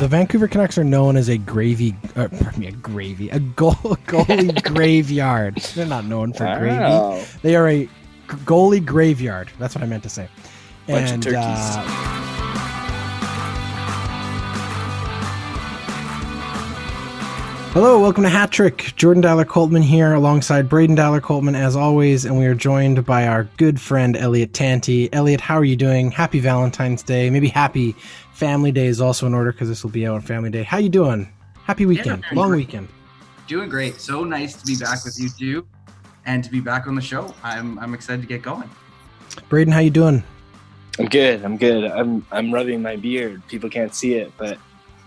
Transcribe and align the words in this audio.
The 0.00 0.08
Vancouver 0.08 0.46
Canucks 0.46 0.76
are 0.76 0.84
known 0.84 1.16
as 1.16 1.30
a 1.30 1.38
gravy, 1.38 1.96
uh, 2.16 2.28
pardon 2.28 2.60
me, 2.60 2.66
a 2.66 2.72
gravy, 2.72 3.30
a 3.30 3.38
goal, 3.40 3.72
goalie 4.06 4.62
graveyard. 4.74 5.56
They're 5.74 5.86
not 5.86 6.04
known 6.04 6.34
for 6.34 6.44
Wow. 6.44 6.58
gravy. 6.58 7.26
They 7.40 7.56
are 7.56 7.66
a 7.66 7.88
goalie 8.28 8.84
graveyard. 8.84 9.50
That's 9.58 9.74
what 9.74 9.82
I 9.82 9.86
meant 9.86 10.02
to 10.02 10.10
say. 10.10 10.28
Bunch 10.86 11.08
of 11.08 11.14
and 11.14 11.22
turkeys. 11.22 11.38
uh, 11.40 11.82
hello, 17.72 18.00
welcome 18.00 18.22
to 18.24 18.28
Hat 18.30 18.50
Trick. 18.50 18.92
Jordan 18.96 19.20
Dowler 19.20 19.44
Coltman 19.44 19.82
here, 19.82 20.14
alongside 20.14 20.68
Braydon 20.68 20.94
Dowler 20.96 21.20
Coltman 21.20 21.54
as 21.54 21.76
always, 21.76 22.24
and 22.24 22.38
we 22.38 22.46
are 22.46 22.54
joined 22.54 23.04
by 23.04 23.26
our 23.26 23.44
good 23.58 23.80
friend 23.80 24.16
Elliott 24.16 24.52
Tanti. 24.54 25.12
Elliott, 25.12 25.40
how 25.40 25.56
are 25.56 25.64
you 25.64 25.76
doing? 25.76 26.10
Happy 26.10 26.40
Valentine's 26.40 27.02
Day. 27.02 27.28
Maybe 27.30 27.48
happy 27.48 27.94
Family 28.36 28.70
Day 28.70 28.84
is 28.84 29.00
also 29.00 29.26
in 29.26 29.32
order 29.32 29.50
because 29.50 29.66
this 29.66 29.82
will 29.82 29.90
be 29.90 30.06
out 30.06 30.16
on 30.16 30.20
Family 30.20 30.50
Day. 30.50 30.62
How 30.62 30.76
you 30.76 30.90
doing? 30.90 31.32
Happy 31.64 31.86
weekend, 31.86 32.22
very 32.24 32.36
long 32.36 32.50
great. 32.50 32.66
weekend. 32.66 32.88
Doing 33.46 33.70
great. 33.70 33.98
So 33.98 34.24
nice 34.24 34.54
to 34.60 34.66
be 34.66 34.76
back 34.76 35.06
with 35.06 35.18
you 35.18 35.30
two 35.30 35.66
and 36.26 36.44
to 36.44 36.50
be 36.50 36.60
back 36.60 36.86
on 36.86 36.94
the 36.94 37.00
show. 37.00 37.34
I'm 37.42 37.78
I'm 37.78 37.94
excited 37.94 38.20
to 38.20 38.28
get 38.28 38.42
going. 38.42 38.68
Braydon, 39.48 39.72
how 39.72 39.78
you 39.80 39.88
doing? 39.88 40.22
I'm 40.98 41.06
good. 41.06 41.46
I'm 41.46 41.56
good. 41.56 41.90
I'm 41.90 42.26
I'm 42.30 42.52
rubbing 42.52 42.82
my 42.82 42.96
beard. 42.96 43.40
People 43.48 43.70
can't 43.70 43.94
see 43.94 44.16
it, 44.16 44.30
but 44.36 44.58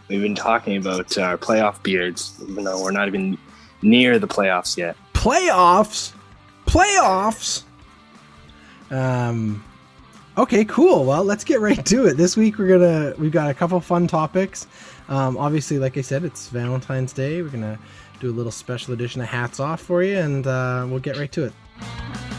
we've 0.07 0.23
been 0.23 0.33
talking 0.33 0.77
about 0.77 1.16
our 1.19 1.38
playoff 1.38 1.83
beards, 1.83 2.33
even 2.49 2.63
though 2.63 2.81
we're 2.81 2.89
not 2.89 3.07
even 3.07 3.38
near 3.83 4.17
the 4.17 4.27
playoffs 4.27 4.75
yet. 4.75 4.97
playoffs 5.13 6.13
playoffs 6.66 7.61
um 8.89 9.63
okay 10.39 10.63
cool. 10.63 11.03
Well 11.03 11.25
let's 11.25 11.43
get 11.43 11.59
right 11.59 11.85
to 11.87 12.05
it. 12.05 12.15
This 12.15 12.37
week 12.37 12.57
we're 12.57 12.79
gonna 12.79 13.13
we've 13.17 13.31
got 13.31 13.49
a 13.49 13.53
couple 13.53 13.79
fun 13.81 14.07
topics. 14.07 14.67
Um 15.09 15.37
obviously 15.37 15.79
like 15.79 15.97
i 15.97 16.01
said 16.01 16.23
it's 16.23 16.47
valentine's 16.47 17.11
day. 17.11 17.41
We're 17.41 17.49
gonna 17.49 17.77
do 18.21 18.29
a 18.29 18.31
little 18.31 18.51
special 18.51 18.93
edition 18.93 19.21
of 19.21 19.27
hats 19.27 19.59
off 19.59 19.81
for 19.81 20.01
you 20.01 20.17
and 20.17 20.47
uh 20.47 20.87
we'll 20.89 20.99
get 20.99 21.17
right 21.17 21.31
to 21.33 21.43
it. 21.43 21.53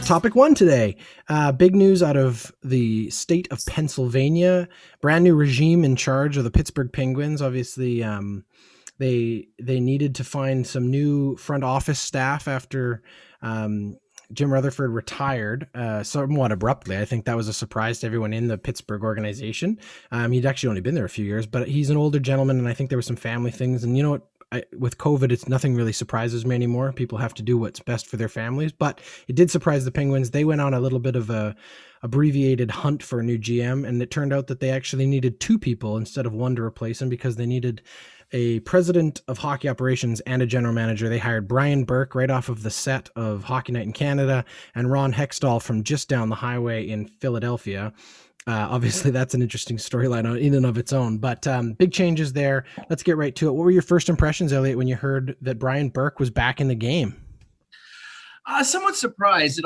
Topic 0.03 0.35
one 0.35 0.55
today 0.55 0.97
uh 1.29 1.51
big 1.51 1.75
news 1.75 2.01
out 2.01 2.17
of 2.17 2.51
the 2.63 3.09
state 3.11 3.47
of 3.51 3.63
pennsylvania. 3.67 4.67
Brand 5.01 5.23
new 5.23 5.35
regime 5.35 5.85
in 5.85 5.95
charge 5.95 6.37
of 6.37 6.43
the 6.43 6.51
pittsburgh 6.51 6.91
penguins. 6.91 7.39
Obviously 7.39 8.03
um 8.03 8.45
they 8.97 9.47
they 9.59 9.79
needed 9.79 10.15
to 10.15 10.23
find 10.23 10.65
some 10.65 10.89
new 10.89 11.37
front 11.37 11.63
office 11.63 11.99
staff 11.99 12.47
after 12.47 13.03
um, 13.41 13.97
Jim 14.33 14.51
Rutherford 14.51 14.91
retired 14.91 15.67
uh, 15.73 16.03
somewhat 16.03 16.51
abruptly. 16.51 16.97
I 16.97 17.05
think 17.05 17.25
that 17.25 17.35
was 17.35 17.47
a 17.47 17.53
surprise 17.53 17.99
to 17.99 18.07
everyone 18.07 18.33
in 18.33 18.47
the 18.47 18.57
Pittsburgh 18.57 19.03
organization. 19.03 19.79
Um, 20.11 20.31
he'd 20.31 20.45
actually 20.45 20.69
only 20.69 20.81
been 20.81 20.95
there 20.95 21.05
a 21.05 21.09
few 21.09 21.25
years, 21.25 21.45
but 21.45 21.67
he's 21.67 21.89
an 21.89 21.97
older 21.97 22.19
gentleman, 22.19 22.59
and 22.59 22.67
I 22.67 22.73
think 22.73 22.89
there 22.89 22.97
were 22.97 23.03
some 23.03 23.15
family 23.15 23.51
things. 23.51 23.83
And 23.83 23.97
you 23.97 24.03
know 24.03 24.11
what? 24.11 24.27
I, 24.53 24.63
with 24.77 24.97
COVID, 24.97 25.31
it's 25.31 25.47
nothing 25.47 25.75
really 25.75 25.93
surprises 25.93 26.45
me 26.45 26.55
anymore. 26.55 26.91
People 26.91 27.17
have 27.19 27.33
to 27.35 27.41
do 27.41 27.57
what's 27.57 27.79
best 27.79 28.05
for 28.07 28.17
their 28.17 28.27
families, 28.27 28.73
but 28.73 28.99
it 29.29 29.35
did 29.35 29.49
surprise 29.49 29.85
the 29.85 29.91
Penguins. 29.91 30.31
They 30.31 30.43
went 30.43 30.59
on 30.59 30.73
a 30.73 30.79
little 30.81 30.99
bit 30.99 31.15
of 31.15 31.29
a 31.29 31.55
abbreviated 32.03 32.69
hunt 32.69 33.01
for 33.01 33.19
a 33.19 33.23
new 33.23 33.37
GM, 33.37 33.87
and 33.87 34.01
it 34.01 34.11
turned 34.11 34.33
out 34.33 34.47
that 34.47 34.59
they 34.59 34.71
actually 34.71 35.05
needed 35.05 35.39
two 35.39 35.57
people 35.57 35.95
instead 35.95 36.25
of 36.25 36.33
one 36.33 36.55
to 36.57 36.63
replace 36.63 37.01
him 37.01 37.07
because 37.07 37.37
they 37.37 37.45
needed 37.45 37.81
a 38.33 38.59
president 38.61 39.21
of 39.27 39.37
hockey 39.37 39.67
operations 39.69 40.19
and 40.21 40.41
a 40.41 40.45
general 40.45 40.73
manager. 40.73 41.09
They 41.09 41.17
hired 41.17 41.47
Brian 41.47 41.83
Burke 41.83 42.15
right 42.15 42.29
off 42.29 42.49
of 42.49 42.63
the 42.63 42.71
set 42.71 43.09
of 43.15 43.43
Hockey 43.43 43.71
Night 43.71 43.83
in 43.83 43.93
Canada 43.93 44.45
and 44.75 44.91
Ron 44.91 45.13
Hextall 45.13 45.61
from 45.61 45.83
just 45.83 46.09
down 46.09 46.29
the 46.29 46.35
highway 46.35 46.87
in 46.87 47.07
Philadelphia. 47.07 47.93
Uh, 48.47 48.67
obviously, 48.69 49.11
that's 49.11 49.33
an 49.33 49.41
interesting 49.41 49.77
storyline 49.77 50.39
in 50.39 50.53
and 50.53 50.65
of 50.65 50.77
its 50.77 50.93
own, 50.93 51.17
but 51.17 51.45
um, 51.47 51.73
big 51.73 51.91
changes 51.91 52.33
there. 52.33 52.65
Let's 52.89 53.03
get 53.03 53.17
right 53.17 53.35
to 53.35 53.49
it. 53.49 53.51
What 53.51 53.63
were 53.63 53.71
your 53.71 53.81
first 53.81 54.09
impressions, 54.09 54.53
Elliott, 54.53 54.77
when 54.77 54.87
you 54.87 54.95
heard 54.95 55.35
that 55.41 55.59
Brian 55.59 55.89
Burke 55.89 56.19
was 56.19 56.29
back 56.29 56.61
in 56.61 56.67
the 56.67 56.75
game? 56.75 57.15
Uh, 58.45 58.63
somewhat 58.63 58.95
surprised. 58.95 59.63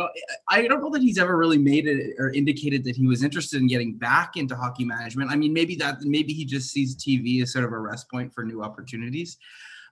I 0.50 0.68
don't 0.68 0.82
know 0.82 0.90
that 0.90 1.02
he's 1.02 1.18
ever 1.18 1.38
really 1.38 1.58
made 1.58 1.88
it 1.88 2.16
or 2.20 2.32
indicated 2.32 2.84
that 2.84 2.96
he 2.98 3.08
was 3.08 3.24
interested 3.24 3.62
in 3.62 3.68
getting 3.68 3.94
back 3.94 4.36
into 4.36 4.56
hockey 4.56 4.84
management. 4.84 5.32
I 5.32 5.38
mean, 5.38 5.54
maybe 5.54 5.76
that 5.78 6.02
maybe 6.02 6.34
he 6.34 6.44
just 6.44 6.72
sees 6.72 6.96
TV 6.96 7.42
as 7.42 7.54
sort 7.54 7.64
of 7.64 7.72
a 7.72 7.80
rest 7.80 8.12
point 8.12 8.34
for 8.34 8.44
new 8.44 8.62
opportunities. 8.62 9.38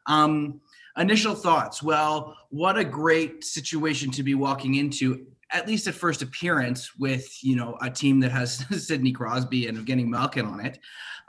Um, 0.05 0.59
initial 0.97 1.33
thoughts. 1.33 1.81
Well, 1.81 2.35
what 2.49 2.77
a 2.77 2.83
great 2.83 3.45
situation 3.45 4.11
to 4.11 4.23
be 4.23 4.35
walking 4.35 4.75
into, 4.75 5.27
at 5.51 5.65
least 5.65 5.87
at 5.87 5.93
first 5.93 6.21
appearance, 6.21 6.97
with 6.97 7.41
you 7.41 7.55
know 7.55 7.77
a 7.81 7.89
team 7.89 8.19
that 8.19 8.31
has 8.31 8.65
Sidney 8.85 9.13
Crosby 9.13 9.67
and 9.67 9.77
Evgeny 9.77 10.05
Malkin 10.05 10.45
on 10.45 10.59
it. 10.59 10.79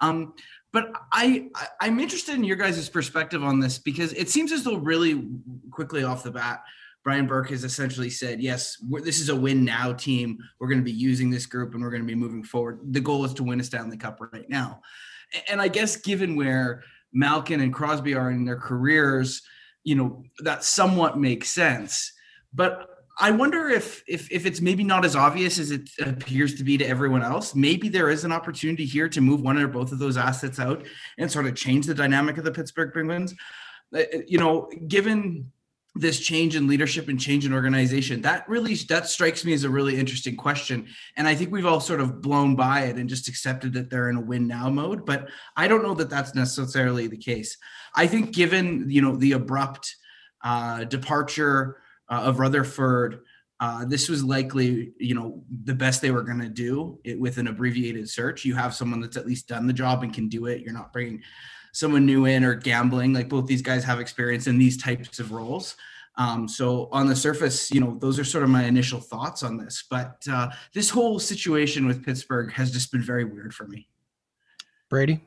Um, 0.01 0.35
but 0.73 0.91
I, 1.13 1.51
I 1.55 1.67
I'm 1.83 2.01
interested 2.01 2.35
in 2.35 2.43
your 2.43 2.57
guys' 2.57 2.89
perspective 2.89 3.45
on 3.45 3.61
this 3.61 3.79
because 3.79 4.13
it 4.15 4.29
seems 4.29 4.51
as 4.51 4.65
though 4.65 4.77
really 4.77 5.29
quickly 5.71 6.03
off 6.03 6.25
the 6.25 6.33
bat. 6.33 6.65
Brian 7.05 7.27
Burke 7.27 7.51
has 7.51 7.65
essentially 7.65 8.09
said, 8.09 8.41
yes, 8.41 8.79
this 9.03 9.21
is 9.21 9.29
a 9.29 9.37
win 9.37 9.63
now 9.65 9.93
team. 9.93 10.39
We're 10.59 10.69
going 10.69 10.81
to 10.81 10.85
be 10.85 10.91
using 10.91 11.31
this 11.31 11.45
group 11.45 11.75
and 11.75 11.83
we're 11.83 11.91
going 11.91 12.03
to 12.03 12.09
be 12.09 12.15
moving 12.15 12.43
forward. 12.43 12.81
The 12.83 13.01
goal 13.01 13.25
is 13.27 13.35
to 13.35 13.45
win 13.45 13.61
a 13.61 13.65
Stanley 13.65 13.99
Cup 13.99 14.21
right 14.33 14.49
now. 14.49 14.81
And 15.49 15.61
I 15.61 15.69
guess 15.69 15.97
given 15.97 16.35
where 16.35 16.83
Malkin 17.13 17.61
and 17.61 17.75
Crosby 17.75 18.15
are 18.15 18.31
in 18.31 18.47
their 18.47 18.57
careers, 18.57 19.43
you 19.85 19.95
know, 19.95 20.25
that 20.39 20.65
somewhat 20.65 21.19
makes 21.19 21.51
sense. 21.51 22.11
But 22.55 22.89
I 23.19 23.31
wonder 23.31 23.69
if 23.69 24.03
if 24.09 24.31
if 24.33 24.47
it's 24.47 24.61
maybe 24.61 24.83
not 24.83 25.05
as 25.05 25.15
obvious 25.15 25.59
as 25.59 25.71
it 25.71 25.89
appears 26.05 26.57
to 26.57 26.65
be 26.65 26.77
to 26.79 26.85
everyone 26.85 27.23
else. 27.23 27.55
Maybe 27.55 27.89
there 27.89 28.11
is 28.11 28.25
an 28.25 28.33
opportunity 28.33 28.87
here 28.87 29.09
to 29.11 29.21
move 29.21 29.41
one 29.41 29.59
or 29.59 29.69
both 29.69 29.93
of 29.93 29.99
those 29.99 30.17
assets 30.17 30.59
out 30.59 30.85
and 31.19 31.31
sort 31.31 31.47
of 31.47 31.55
change 31.55 31.87
the 31.87 31.95
dynamic 31.95 32.39
of 32.39 32.45
the 32.45 32.51
Pittsburgh 32.51 32.93
Penguins. 32.93 33.35
Uh, 33.95 34.03
You 34.27 34.39
know, 34.39 34.69
given 34.89 35.53
this 35.95 36.19
change 36.19 36.57
in 36.57 36.67
leadership 36.67 37.09
and 37.09 37.21
change 37.21 37.47
in 37.47 37.53
organization 37.53 38.21
that 38.23 38.49
really 38.49 38.75
that 38.89 39.07
strikes 39.07 39.45
me 39.45 39.53
as 39.53 39.65
a 39.65 39.71
really 39.71 39.97
interesting 39.97 40.37
question 40.37 40.87
and 41.17 41.29
i 41.29 41.35
think 41.35 41.53
we've 41.53 41.67
all 41.67 41.81
sort 41.81 42.01
of 42.01 42.21
blown 42.21 42.57
by 42.57 42.83
it 42.83 42.97
and 42.97 43.09
just 43.09 43.29
accepted 43.29 43.73
that 43.73 43.91
they're 43.91 44.11
in 44.11 44.17
a 44.17 44.21
win 44.21 44.47
now 44.47 44.69
mode 44.69 45.07
but 45.07 45.29
i 45.57 45.69
don't 45.69 45.83
know 45.83 45.95
that 45.95 46.11
that's 46.11 46.35
necessarily 46.35 47.07
the 47.07 47.17
case 47.17 47.57
i 47.95 48.07
think 48.07 48.33
given 48.33 48.85
you 48.89 49.01
know 49.01 49.17
the 49.17 49.33
abrupt 49.33 49.97
uh, 50.43 50.85
departure 50.85 51.79
uh, 52.11 52.23
of 52.23 52.39
rutherford 52.39 53.21
uh, 53.61 53.85
this 53.85 54.09
was 54.09 54.25
likely, 54.25 54.93
you 54.99 55.15
know, 55.15 55.43
the 55.63 55.75
best 55.75 56.03
they 56.03 56.11
were 56.11 56.23
going 56.23 56.41
to 56.41 56.49
do 56.49 56.99
it 57.05 57.19
with 57.19 57.39
an 57.39 57.47
abbreviated 57.47 58.11
search. 58.11 58.45
You 58.45 58.55
have 58.57 58.75
someone 58.75 59.01
that's 59.01 59.17
at 59.17 59.27
least 59.27 59.49
done 59.49 59.67
the 59.67 59.73
job 59.73 60.03
and 60.03 60.13
can 60.13 60.29
do 60.29 60.47
it. 60.47 60.61
You're 60.61 60.75
not 60.75 60.93
bringing 60.93 61.23
someone 61.75 62.07
new 62.07 62.25
in 62.25 62.45
or 62.45 62.55
gambling. 62.55 63.13
Like 63.13 63.29
both 63.29 63.47
these 63.47 63.61
guys 63.61 63.85
have 63.85 64.01
experience 64.01 64.47
in 64.47 64.57
these 64.57 64.79
types 64.79 65.19
of 65.19 65.33
roles. 65.33 65.77
Um, 66.17 66.47
so 66.47 66.89
on 66.93 67.09
the 67.09 67.17
surface, 67.17 67.73
you 67.73 67.81
know, 67.81 67.99
those 68.01 68.19
are 68.21 68.25
sort 68.25 68.45
of 68.45 68.51
my 68.51 68.65
initial 68.65 69.01
thoughts 69.01 69.43
on 69.43 69.57
this. 69.57 69.85
But 69.91 70.25
uh, 70.31 70.51
this 70.73 70.89
whole 70.89 71.19
situation 71.19 71.87
with 71.87 72.05
Pittsburgh 72.05 72.53
has 72.53 72.71
just 72.71 72.93
been 72.93 73.03
very 73.03 73.25
weird 73.25 73.53
for 73.53 73.67
me. 73.67 73.89
Brady? 74.89 75.21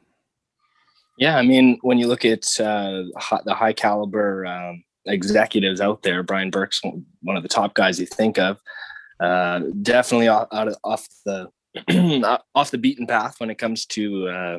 Yeah, 1.17 1.37
I 1.37 1.41
mean, 1.41 1.77
when 1.81 1.97
you 1.97 2.07
look 2.07 2.23
at 2.23 2.45
uh, 2.61 3.03
the 3.43 3.53
high 3.53 3.73
caliber 3.73 4.45
um, 4.45 4.83
executives 5.05 5.81
out 5.81 6.03
there, 6.03 6.23
Brian 6.23 6.51
Burke's 6.51 6.81
one 6.83 7.05
one 7.21 7.35
of 7.35 7.43
the 7.43 7.49
top 7.49 7.73
guys 7.73 7.99
you 7.99 8.05
think 8.05 8.37
of. 8.37 8.61
Uh, 9.19 9.61
definitely 9.81 10.27
off, 10.27 10.47
out 10.53 10.67
of, 10.67 10.77
off 10.83 11.07
the 11.25 11.49
off 12.55 12.71
the 12.71 12.77
beaten 12.77 13.07
path 13.07 13.35
when 13.39 13.49
it 13.49 13.57
comes 13.57 13.85
to 13.87 14.27
uh, 14.27 14.57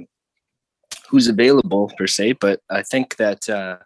who's 1.08 1.28
available 1.28 1.90
per 1.96 2.06
se. 2.06 2.32
But 2.32 2.60
I 2.70 2.82
think 2.82 3.16
that 3.16 3.48
uh, 3.48 3.78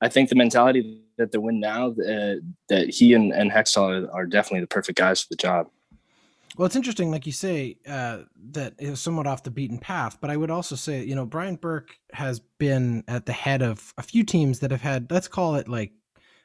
I 0.00 0.08
think 0.08 0.28
the 0.28 0.36
mentality 0.36 1.00
that 1.16 1.32
they 1.32 1.38
win 1.38 1.60
now 1.60 1.88
uh, 1.88 2.36
that 2.68 2.90
he 2.90 3.14
and, 3.14 3.32
and 3.32 3.50
Hextall 3.50 4.08
are, 4.08 4.12
are 4.12 4.26
definitely 4.26 4.60
the 4.60 4.66
perfect 4.66 4.98
guys 4.98 5.22
for 5.22 5.28
the 5.30 5.36
job. 5.36 5.68
Well, 6.56 6.66
it's 6.66 6.76
interesting, 6.76 7.10
like 7.10 7.26
you 7.26 7.32
say, 7.32 7.78
uh, 7.88 8.18
that 8.52 8.74
it 8.78 8.88
was 8.88 9.00
somewhat 9.00 9.26
off 9.26 9.42
the 9.42 9.50
beaten 9.50 9.78
path. 9.78 10.18
But 10.20 10.30
I 10.30 10.36
would 10.36 10.52
also 10.52 10.76
say, 10.76 11.02
you 11.02 11.16
know, 11.16 11.26
Brian 11.26 11.56
Burke 11.56 11.96
has 12.12 12.40
been 12.58 13.02
at 13.08 13.26
the 13.26 13.32
head 13.32 13.60
of 13.60 13.92
a 13.98 14.02
few 14.02 14.22
teams 14.22 14.60
that 14.60 14.70
have 14.70 14.80
had, 14.80 15.10
let's 15.10 15.26
call 15.26 15.56
it 15.56 15.68
like, 15.68 15.90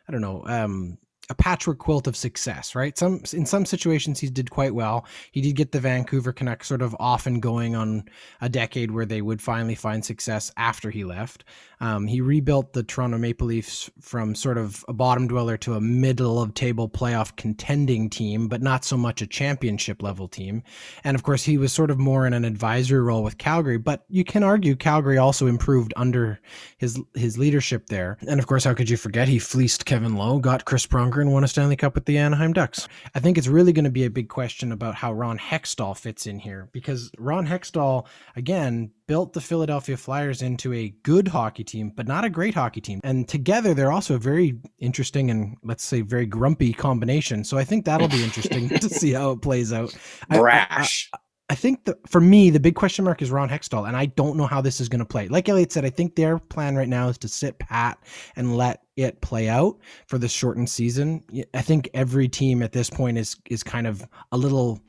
I 0.08 0.12
don't 0.12 0.22
know, 0.22 0.44
um, 0.48 0.98
a 1.30 1.36
patchwork 1.36 1.78
quilt 1.78 2.08
of 2.08 2.16
success, 2.16 2.74
right? 2.74 2.98
Some 2.98 3.22
in 3.34 3.46
some 3.46 3.66
situations 3.66 4.20
he 4.20 4.30
did 4.30 4.50
quite 4.50 4.74
well. 4.74 5.06
He 5.32 5.42
did 5.42 5.56
get 5.56 5.72
the 5.72 5.80
Vancouver 5.80 6.34
Canucks 6.34 6.68
sort 6.68 6.82
of 6.82 6.96
off 7.00 7.28
and 7.28 7.42
going 7.42 7.76
on 7.76 8.06
a 8.42 8.50
decade 8.50 8.92
where 8.92 9.06
they 9.06 9.22
would 9.22 9.42
finally 9.42 9.76
find 9.76 10.04
success 10.04 10.52
after 10.58 10.90
he 10.90 11.04
left. 11.04 11.44
Um, 11.82 12.08
he 12.08 12.20
rebuilt 12.20 12.74
the 12.74 12.84
Toronto 12.84 13.18
Maple 13.18 13.48
Leafs 13.48 13.90
from 14.02 14.36
sort 14.36 14.58
of 14.58 14.84
a 14.88 14.94
bottom 14.94 15.28
dweller 15.28 15.56
to 15.58 15.76
a 15.76 15.82
middle 15.82 16.42
of 16.42 16.54
table 16.54 16.90
playoff 16.90 17.36
contending 17.38 18.10
team, 18.10 18.48
but 18.48 18.62
not 18.62 18.84
so 18.84 18.98
much 18.98 19.22
a 19.22 19.28
championship 19.28 20.04
level 20.04 20.28
team. 20.28 20.64
And 21.04 21.16
of 21.16 21.24
course, 21.24 21.44
he 21.44 21.58
was 21.58 21.72
sort 21.72 21.92
of 21.92 22.00
more 22.00 22.26
in 22.26 22.34
an 22.34 22.44
advisory 22.44 23.00
role 23.00 23.24
with 23.24 23.38
Calgary. 23.38 23.78
But 23.78 24.04
you 24.10 24.26
can 24.26 24.44
argue 24.44 24.76
Calgary 24.76 25.18
also 25.18 25.48
improved 25.48 25.94
under 25.96 26.40
his 26.78 27.00
his 27.14 27.38
leadership 27.38 27.88
there. 27.88 28.18
And 28.28 28.40
of 28.40 28.48
course, 28.48 28.64
how 28.64 28.74
could 28.74 28.90
you 28.90 28.98
forget? 28.98 29.28
He 29.28 29.40
fleeced 29.40 29.86
Kevin 29.86 30.16
Lowe, 30.16 30.40
got 30.40 30.66
Chris 30.66 30.86
Pronger 30.86 31.19
Holmgren 31.20 31.32
won 31.32 31.44
a 31.44 31.48
Stanley 31.48 31.76
Cup 31.76 31.96
with 31.96 32.06
the 32.06 32.18
Anaheim 32.18 32.54
Ducks. 32.54 32.88
I 33.14 33.20
think 33.20 33.38
it's 33.38 33.48
really 33.48 33.74
going 33.74 33.86
to 33.86 33.92
be 33.92 34.06
a 34.06 34.10
big 34.10 34.30
question 34.30 34.72
about 34.72 34.96
how 34.96 35.14
Ron 35.14 35.38
Hextall 35.38 35.98
fits 35.98 36.26
in 36.26 36.40
here 36.40 36.70
because 36.72 37.12
Ron 37.18 37.48
Hextall, 37.48 38.06
again, 38.36 38.92
built 39.08 39.34
the 39.34 39.42
Philadelphia 39.42 39.98
Flyers 39.98 40.42
into 40.42 40.74
a 40.74 40.90
good 41.04 41.28
hockey 41.28 41.64
team, 41.64 41.92
but 41.96 42.08
not 42.08 42.26
a 42.26 42.30
great 42.30 42.54
hockey 42.54 42.82
team. 42.82 43.00
And 43.04 43.28
together, 43.28 43.74
they're 43.74 43.92
also 43.92 44.16
a 44.16 44.20
very 44.20 44.60
interesting 44.80 45.30
and 45.30 45.58
let's 45.64 45.84
say 45.84 46.02
very 46.02 46.26
grumpy 46.26 46.74
combination. 46.74 47.44
So 47.44 47.58
I 47.58 47.64
think 47.64 47.86
that'll 47.86 48.08
be 48.08 48.24
interesting 48.24 48.70
to 48.80 48.90
see 48.90 49.14
how 49.14 49.32
it 49.32 49.42
plays 49.42 49.74
out. 49.74 49.96
Brash. 50.30 51.10
I, 51.14 51.18
I, 51.18 51.20
I 51.20 51.29
think 51.56 51.86
the, 51.86 51.98
for 52.08 52.22
me, 52.22 52.50
the 52.50 52.60
big 52.60 52.76
question 52.76 53.04
mark 53.06 53.22
is 53.22 53.32
Ron 53.32 53.50
Hextall, 53.50 53.88
and 53.88 53.98
I 53.98 54.06
don't 54.06 54.38
know 54.38 54.46
how 54.46 54.62
this 54.62 54.80
is 54.80 54.88
going 54.88 55.00
to 55.00 55.06
play. 55.06 55.28
Like 55.28 55.50
Elliott 55.50 55.72
said, 55.72 55.84
I 55.84 55.90
think 55.90 56.16
their 56.16 56.38
plan 56.38 56.76
right 56.76 56.88
now 56.88 57.08
is 57.08 57.18
to 57.20 57.28
sit 57.28 57.58
pat 57.58 57.98
and 58.36 58.56
let 58.56 58.84
it 58.98 59.20
play 59.22 59.50
out 59.50 59.80
for 60.08 60.18
the 60.18 60.28
shortened 60.28 60.70
season. 60.70 61.24
I 61.54 61.62
think 61.62 61.90
every 61.94 62.28
team 62.28 62.62
at 62.62 62.72
this 62.72 62.90
point 62.90 63.18
is 63.18 63.38
is 63.50 63.64
kind 63.64 63.88
of 63.88 64.06
a 64.32 64.38
little 64.38 64.80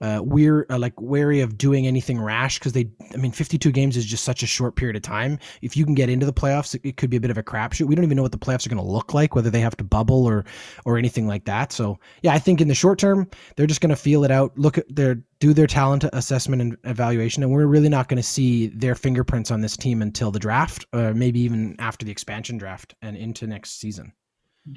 uh, 0.00 0.20
we're 0.22 0.66
uh, 0.70 0.78
like 0.78 1.00
wary 1.00 1.40
of 1.40 1.56
doing 1.56 1.86
anything 1.86 2.20
rash 2.20 2.58
because 2.58 2.72
they, 2.72 2.88
I 3.12 3.16
mean, 3.16 3.32
52 3.32 3.70
games 3.72 3.96
is 3.96 4.04
just 4.04 4.24
such 4.24 4.42
a 4.42 4.46
short 4.46 4.76
period 4.76 4.96
of 4.96 5.02
time. 5.02 5.38
If 5.62 5.76
you 5.76 5.84
can 5.84 5.94
get 5.94 6.08
into 6.08 6.26
the 6.26 6.32
playoffs, 6.32 6.74
it, 6.74 6.82
it 6.84 6.96
could 6.96 7.10
be 7.10 7.16
a 7.16 7.20
bit 7.20 7.30
of 7.30 7.38
a 7.38 7.42
crapshoot. 7.42 7.86
We 7.86 7.94
don't 7.94 8.04
even 8.04 8.16
know 8.16 8.22
what 8.22 8.32
the 8.32 8.38
playoffs 8.38 8.66
are 8.66 8.70
going 8.70 8.84
to 8.84 8.90
look 8.90 9.14
like, 9.14 9.34
whether 9.34 9.50
they 9.50 9.60
have 9.60 9.76
to 9.78 9.84
bubble 9.84 10.26
or 10.26 10.44
or 10.84 10.98
anything 10.98 11.26
like 11.26 11.44
that. 11.46 11.72
So 11.72 11.98
yeah, 12.22 12.32
I 12.32 12.38
think 12.38 12.60
in 12.60 12.68
the 12.68 12.74
short 12.74 12.98
term, 12.98 13.28
they're 13.56 13.66
just 13.66 13.80
going 13.80 13.90
to 13.90 13.96
feel 13.96 14.24
it 14.24 14.30
out, 14.30 14.56
look 14.58 14.78
at 14.78 14.94
their 14.94 15.22
do 15.38 15.52
their 15.52 15.66
talent 15.66 16.04
assessment 16.12 16.62
and 16.62 16.76
evaluation, 16.84 17.42
and 17.42 17.52
we're 17.52 17.66
really 17.66 17.90
not 17.90 18.08
going 18.08 18.16
to 18.16 18.22
see 18.22 18.68
their 18.68 18.94
fingerprints 18.94 19.50
on 19.50 19.60
this 19.60 19.76
team 19.76 20.00
until 20.00 20.30
the 20.30 20.38
draft, 20.38 20.86
or 20.94 21.12
maybe 21.12 21.40
even 21.40 21.76
after 21.78 22.06
the 22.06 22.12
expansion 22.12 22.56
draft 22.56 22.94
and 23.02 23.16
into 23.16 23.46
next 23.46 23.78
season 23.78 24.12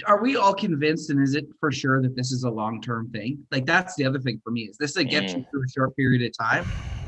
are 0.06 0.22
we 0.22 0.36
all 0.36 0.54
convinced 0.54 1.10
and 1.10 1.22
is 1.22 1.36
it 1.36 1.46
for 1.60 1.72
sure 1.72 2.02
that 2.02 2.16
this 2.16 2.32
is 2.32 2.44
a 2.44 2.50
long-term 2.50 3.10
thing 3.10 3.40
like 3.52 3.66
that's 3.66 3.96
the 3.96 4.06
other 4.06 4.20
thing 4.20 4.40
for 4.44 4.52
me 4.52 4.62
is 4.62 4.78
this 4.78 4.96
a 4.96 5.04
get 5.04 5.24
you 5.24 5.38
mm. 5.38 5.50
through 5.50 5.64
a 5.64 5.70
short 5.70 5.96
period 5.96 6.22
of 6.22 6.38
time 6.38 6.66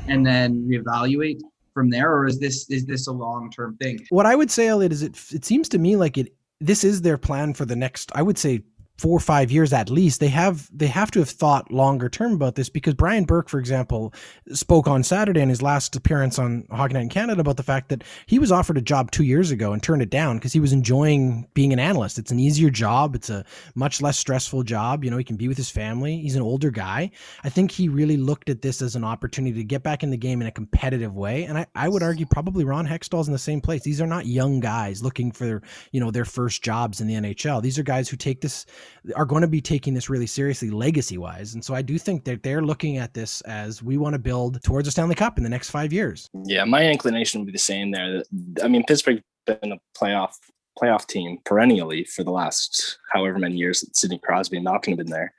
and 0.08 0.26
then 0.26 0.66
reevaluate 0.68 1.40
from 1.74 1.88
there 1.88 2.12
or 2.12 2.26
is 2.26 2.38
this 2.38 2.68
is 2.70 2.84
this 2.86 3.06
a 3.06 3.12
long-term 3.12 3.76
thing 3.76 3.98
what 4.10 4.26
i 4.26 4.34
would 4.34 4.50
say 4.50 4.68
Elliott, 4.68 4.92
is 4.92 5.02
it 5.02 5.16
it 5.32 5.44
seems 5.44 5.68
to 5.68 5.78
me 5.78 5.96
like 5.96 6.18
it 6.18 6.34
this 6.60 6.84
is 6.84 7.02
their 7.02 7.18
plan 7.18 7.54
for 7.54 7.64
the 7.64 7.76
next 7.76 8.10
i 8.14 8.22
would 8.22 8.38
say 8.38 8.62
four 9.02 9.16
or 9.16 9.20
five 9.20 9.50
years 9.50 9.72
at 9.72 9.90
least 9.90 10.20
they 10.20 10.28
have 10.28 10.70
they 10.72 10.86
have 10.86 11.10
to 11.10 11.18
have 11.18 11.28
thought 11.28 11.72
longer 11.72 12.08
term 12.08 12.34
about 12.34 12.54
this 12.54 12.68
because 12.68 12.94
Brian 12.94 13.24
Burke 13.24 13.48
for 13.48 13.58
example 13.58 14.14
spoke 14.52 14.86
on 14.86 15.02
Saturday 15.02 15.40
in 15.40 15.48
his 15.48 15.60
last 15.60 15.96
appearance 15.96 16.38
on 16.38 16.64
Hockey 16.70 16.94
Night 16.94 17.02
in 17.02 17.08
Canada 17.08 17.40
about 17.40 17.56
the 17.56 17.64
fact 17.64 17.88
that 17.88 18.04
he 18.26 18.38
was 18.38 18.52
offered 18.52 18.78
a 18.78 18.80
job 18.80 19.10
2 19.10 19.24
years 19.24 19.50
ago 19.50 19.72
and 19.72 19.82
turned 19.82 20.02
it 20.02 20.10
down 20.10 20.38
because 20.38 20.52
he 20.52 20.60
was 20.60 20.72
enjoying 20.72 21.48
being 21.52 21.72
an 21.72 21.80
analyst. 21.80 22.16
It's 22.16 22.30
an 22.30 22.38
easier 22.38 22.70
job. 22.70 23.16
It's 23.16 23.28
a 23.28 23.44
much 23.74 24.00
less 24.00 24.18
stressful 24.18 24.62
job. 24.62 25.02
You 25.02 25.10
know 25.10 25.16
he 25.16 25.24
can 25.24 25.36
be 25.36 25.48
with 25.48 25.56
his 25.56 25.70
family. 25.70 26.18
He's 26.18 26.36
an 26.36 26.42
older 26.42 26.70
guy. 26.70 27.10
I 27.42 27.48
think 27.48 27.72
he 27.72 27.88
really 27.88 28.16
looked 28.16 28.48
at 28.50 28.62
this 28.62 28.80
as 28.82 28.94
an 28.94 29.02
opportunity 29.02 29.56
to 29.56 29.64
get 29.64 29.82
back 29.82 30.04
in 30.04 30.10
the 30.10 30.16
game 30.16 30.40
in 30.40 30.46
a 30.46 30.52
competitive 30.52 31.16
way. 31.16 31.44
And 31.44 31.58
I, 31.58 31.66
I 31.74 31.88
would 31.88 32.04
argue 32.04 32.26
probably 32.26 32.64
Ron 32.64 32.86
Hextall's 32.86 33.26
in 33.26 33.32
the 33.32 33.38
same 33.38 33.60
place. 33.60 33.82
These 33.82 34.00
are 34.00 34.06
not 34.06 34.26
young 34.26 34.60
guys 34.60 35.02
looking 35.02 35.32
for 35.32 35.60
you 35.90 35.98
know 35.98 36.12
their 36.12 36.24
first 36.24 36.62
jobs 36.62 37.00
in 37.00 37.08
the 37.08 37.14
NHL 37.14 37.62
these 37.62 37.78
are 37.78 37.82
guys 37.82 38.08
who 38.08 38.16
take 38.16 38.40
this 38.40 38.66
are 39.14 39.24
going 39.24 39.42
to 39.42 39.48
be 39.48 39.60
taking 39.60 39.94
this 39.94 40.08
really 40.08 40.26
seriously 40.26 40.70
legacy 40.70 41.18
wise. 41.18 41.54
And 41.54 41.64
so 41.64 41.74
I 41.74 41.82
do 41.82 41.98
think 41.98 42.24
that 42.24 42.42
they're 42.42 42.62
looking 42.62 42.96
at 42.98 43.14
this 43.14 43.40
as 43.42 43.82
we 43.82 43.98
want 43.98 44.14
to 44.14 44.18
build 44.18 44.62
towards 44.62 44.88
a 44.88 44.90
Stanley 44.90 45.14
Cup 45.14 45.38
in 45.38 45.44
the 45.44 45.50
next 45.50 45.70
five 45.70 45.92
years. 45.92 46.28
Yeah, 46.44 46.64
my 46.64 46.86
inclination 46.86 47.40
would 47.40 47.46
be 47.46 47.52
the 47.52 47.58
same 47.58 47.90
there. 47.90 48.22
I 48.62 48.68
mean, 48.68 48.84
Pittsburgh 48.84 49.22
has 49.46 49.58
been 49.58 49.72
a 49.72 49.78
playoff 49.98 50.34
playoff 50.80 51.06
team 51.06 51.38
perennially 51.44 52.04
for 52.04 52.24
the 52.24 52.30
last 52.30 52.98
however 53.12 53.38
many 53.38 53.56
years 53.56 53.82
that 53.82 53.94
Sidney 53.94 54.18
Crosby 54.18 54.56
and 54.56 54.64
Malkin 54.64 54.92
have 54.92 54.98
been 54.98 55.10
there. 55.10 55.34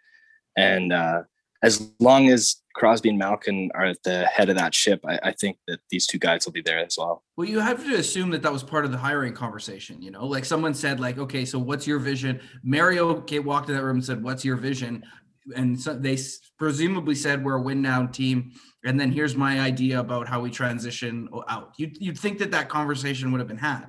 And 0.55 0.93
uh, 0.93 1.23
as 1.63 1.91
long 1.99 2.29
as 2.29 2.57
Crosby 2.75 3.09
and 3.09 3.17
Malkin 3.17 3.71
are 3.73 3.85
at 3.85 4.03
the 4.03 4.25
head 4.25 4.49
of 4.49 4.57
that 4.57 4.75
ship, 4.75 4.99
I, 5.07 5.19
I, 5.23 5.31
think 5.31 5.57
that 5.67 5.79
these 5.89 6.05
two 6.05 6.17
guys 6.17 6.45
will 6.45 6.51
be 6.51 6.61
there 6.61 6.79
as 6.79 6.95
well. 6.97 7.23
Well, 7.37 7.47
you 7.47 7.59
have 7.59 7.83
to 7.85 7.95
assume 7.95 8.31
that 8.31 8.41
that 8.41 8.51
was 8.51 8.63
part 8.63 8.83
of 8.83 8.91
the 8.91 8.97
hiring 8.97 9.33
conversation. 9.33 10.01
You 10.01 10.11
know, 10.11 10.25
like 10.25 10.43
someone 10.43 10.73
said, 10.73 10.99
like, 10.99 11.17
okay, 11.17 11.45
so 11.45 11.57
what's 11.57 11.87
your 11.87 11.99
vision? 11.99 12.41
Mario 12.63 13.23
walked 13.41 13.69
in 13.69 13.75
that 13.75 13.83
room 13.83 13.97
and 13.97 14.05
said, 14.05 14.21
"What's 14.21 14.43
your 14.43 14.57
vision?" 14.57 15.03
And 15.55 15.79
so 15.79 15.93
they 15.93 16.17
presumably 16.57 17.15
said, 17.15 17.43
"We're 17.43 17.55
a 17.55 17.61
win 17.61 17.81
now 17.81 18.07
team." 18.07 18.51
And 18.85 18.99
then 18.99 19.11
here's 19.11 19.35
my 19.35 19.59
idea 19.61 19.99
about 19.99 20.27
how 20.27 20.41
we 20.41 20.51
transition 20.51 21.29
out. 21.47 21.73
You'd, 21.77 21.95
you'd 22.01 22.19
think 22.19 22.39
that 22.39 22.51
that 22.51 22.67
conversation 22.67 23.31
would 23.31 23.39
have 23.39 23.47
been 23.47 23.57
had, 23.57 23.87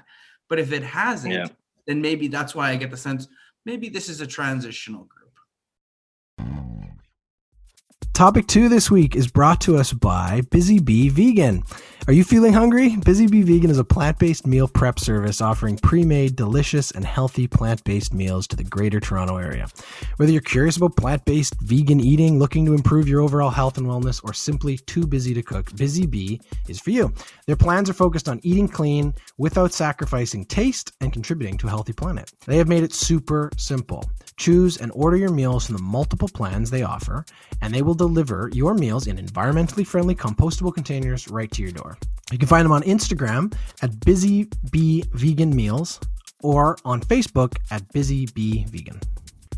but 0.49 0.61
if 0.61 0.73
it 0.73 0.85
hasn't, 0.85 1.35
yeah. 1.35 1.47
then 1.87 2.01
maybe 2.01 2.29
that's 2.29 2.55
why 2.55 2.71
I 2.71 2.77
get 2.77 2.91
the 2.91 2.97
sense 2.97 3.27
maybe 3.65 3.89
this 3.89 4.09
is 4.09 4.21
a 4.21 4.27
transitional 4.27 5.05
group. 5.05 6.64
Topic 8.15 8.47
two 8.47 8.69
this 8.69 8.93
week 8.93 9.17
is 9.17 9.27
brought 9.27 9.61
to 9.63 9.77
us 9.77 9.93
by 9.93 10.43
Busy 10.53 10.79
Bee 10.79 11.09
Vegan. 11.09 11.65
Are 12.07 12.13
you 12.13 12.23
feeling 12.23 12.53
hungry? 12.53 12.97
Busy 12.97 13.27
Bee 13.27 13.41
Vegan 13.41 13.71
is 13.71 13.79
a 13.79 13.85
plant 13.85 14.19
based 14.19 14.47
meal 14.47 14.69
prep 14.69 14.99
service 14.99 15.41
offering 15.41 15.79
pre 15.79 16.05
made, 16.05 16.37
delicious, 16.37 16.91
and 16.91 17.03
healthy 17.03 17.47
plant 17.47 17.83
based 17.85 18.13
meals 18.13 18.47
to 18.49 18.57
the 18.57 18.63
greater 18.63 19.01
Toronto 19.01 19.39
area. 19.39 19.69
Whether 20.17 20.31
you're 20.31 20.43
curious 20.43 20.77
about 20.77 20.99
plant 20.99 21.25
based 21.25 21.59
vegan 21.63 22.01
eating, 22.01 22.39
looking 22.39 22.67
to 22.67 22.75
improve 22.75 23.09
your 23.09 23.23
overall 23.23 23.49
health 23.49 23.79
and 23.79 23.87
wellness, 23.87 24.23
or 24.23 24.35
simply 24.35 24.77
too 24.77 25.07
busy 25.07 25.33
to 25.33 25.43
cook, 25.43 25.75
Busy 25.77 26.05
Bee 26.05 26.43
is 26.69 26.79
for 26.79 26.91
you. 26.91 27.11
Their 27.47 27.57
plans 27.57 27.89
are 27.89 27.95
focused 27.95 28.29
on 28.29 28.39
eating 28.43 28.69
clean 28.69 29.15
without 29.39 29.73
sacrificing 29.73 30.45
taste 30.45 30.93
and 31.01 31.11
contributing 31.11 31.57
to 31.57 31.69
a 31.69 31.71
healthy 31.71 31.95
planet. 31.95 32.31
They 32.45 32.59
have 32.59 32.69
made 32.69 32.83
it 32.83 32.93
super 32.93 33.51
simple. 33.57 34.05
Choose 34.37 34.77
and 34.77 34.93
order 34.95 35.17
your 35.17 35.31
meals 35.31 35.65
from 35.65 35.77
the 35.77 35.83
multiple 35.83 36.29
plans 36.29 36.71
they 36.71 36.83
offer, 36.83 37.25
and 37.63 37.73
they 37.73 37.83
will 37.83 37.95
deliver 37.95 38.51
your 38.53 38.75
meals 38.75 39.07
in 39.07 39.17
environmentally 39.17 39.87
friendly 39.87 40.15
compostable 40.15 40.75
containers 40.75 41.29
right 41.29 41.51
to 41.53 41.63
your 41.63 41.71
door. 41.71 41.94
You 42.33 42.39
can 42.39 42.49
find 42.49 42.65
them 42.65 42.73
on 42.73 42.83
Instagram 42.83 43.55
at 43.83 44.01
Busy 44.01 44.49
Bee 44.71 45.05
Vegan 45.13 45.55
Meals 45.55 46.01
or 46.43 46.77
on 46.85 47.01
Facebook 47.01 47.57
at 47.71 47.91
Busy 47.93 48.27
Bee 48.35 48.65
Vegan. 48.69 49.01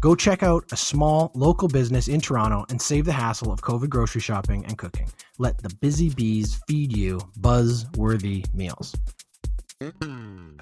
Go 0.00 0.14
check 0.14 0.42
out 0.42 0.64
a 0.72 0.76
small 0.76 1.32
local 1.34 1.68
business 1.68 2.06
in 2.06 2.20
Toronto 2.20 2.66
and 2.68 2.80
save 2.80 3.06
the 3.06 3.12
hassle 3.12 3.50
of 3.50 3.62
COVID 3.62 3.88
grocery 3.88 4.20
shopping 4.20 4.64
and 4.66 4.76
cooking. 4.76 5.08
Let 5.38 5.58
the 5.58 5.74
busy 5.80 6.10
bees 6.10 6.60
feed 6.68 6.96
you 6.96 7.20
buzz 7.38 7.86
worthy 7.96 8.44
meals. 8.52 8.94